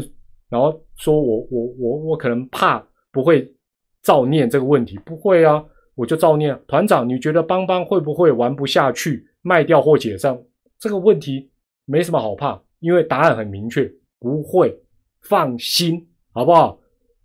[0.48, 3.52] 然后说我我我我可能怕不会
[4.02, 6.58] 照念这个问题，不会啊，我就照念。
[6.66, 10.38] 团长，你觉得邦邦会不会玩不下去，卖掉或解散？
[10.78, 11.50] 这个问题
[11.84, 13.90] 没什么好怕，因为答案很明确。
[14.18, 14.74] 不会，
[15.22, 16.78] 放心，好不好？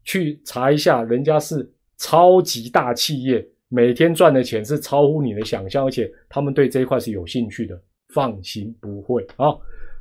[0.03, 7.81] 去查一下，人家是超级大企业，每天赚的钱是超乎你的想象，而且他们对这一块是有兴趣的。
[8.13, 9.55] 放心，不会啊。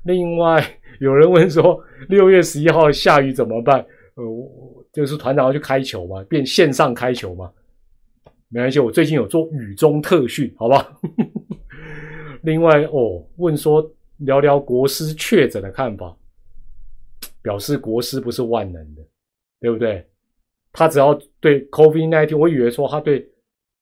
[0.04, 0.64] 另外，
[0.98, 3.84] 有人问说， 六月十一号下雨怎么办？
[4.14, 4.24] 呃，
[4.92, 7.52] 就是团长要去开球嘛，变线上开球嘛。
[8.48, 10.98] 没关系，我最近有做雨中特训，好吧？
[12.42, 13.86] 另外哦，问说
[14.18, 16.16] 聊聊国师确诊的看法。
[17.40, 19.02] 表示国师不是万能的，
[19.60, 20.04] 对不对？
[20.72, 23.26] 他只要对 COVID-19，我以为说他对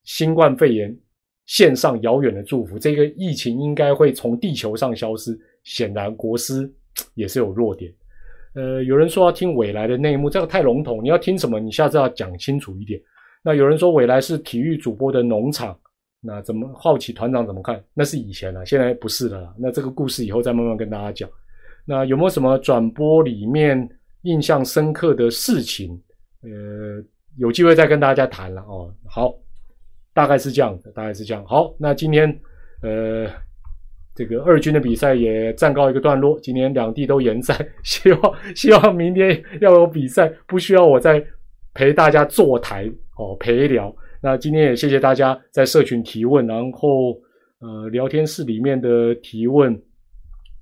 [0.07, 0.97] 新冠肺炎
[1.45, 5.39] 献上遥远的祝福，这个疫情应该会从地球上消失。
[5.65, 6.73] 显然国师
[7.15, 7.93] 也是有弱点。
[8.55, 11.03] 呃，有人说要听未来的内幕，这个太笼统。
[11.03, 11.59] 你要听什么？
[11.59, 12.99] 你下次要讲清楚一点。
[13.43, 15.77] 那有人说未来是体育主播的农场，
[16.21, 17.83] 那怎么好奇团长怎么看？
[17.93, 19.55] 那是以前了，现在不是了。
[19.59, 21.29] 那这个故事以后再慢慢跟大家讲。
[21.85, 23.89] 那有没有什么转播里面
[24.23, 26.01] 印象深刻的事情？
[26.43, 27.05] 呃，
[27.39, 28.95] 有机会再跟大家谈了哦。
[29.05, 29.35] 好，
[30.17, 31.45] 大概是这样的，大概是这样。
[31.45, 32.27] 好，那今天
[32.83, 33.29] 呃
[34.15, 37.55] 这个二军的比赛也暂告一个段落，今天两地都延赛，
[37.85, 41.23] 希望希望明天要有比赛，不需要我再
[41.75, 43.95] 陪大家坐台哦陪聊。
[44.23, 47.13] 那今天也谢谢大家在社群提问，然后
[47.61, 49.79] 呃聊天室里面的提问。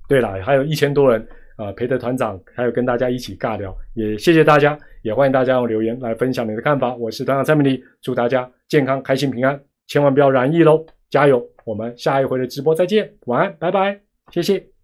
[0.09, 1.25] 对了，还有一千多人
[1.55, 6.93] 啊陪着团长，还有跟大家一起尬聊，也谢谢大家，也欢迎大家用留言来分享你的看法。
[6.97, 10.85] 我是团长蔡明利，祝大家健康、开心、平安，千万不要染疫喽！
[11.09, 11.47] 加油！
[11.63, 13.99] 我们下一回的直播再见，晚安，拜拜，
[14.31, 14.74] 谢谢。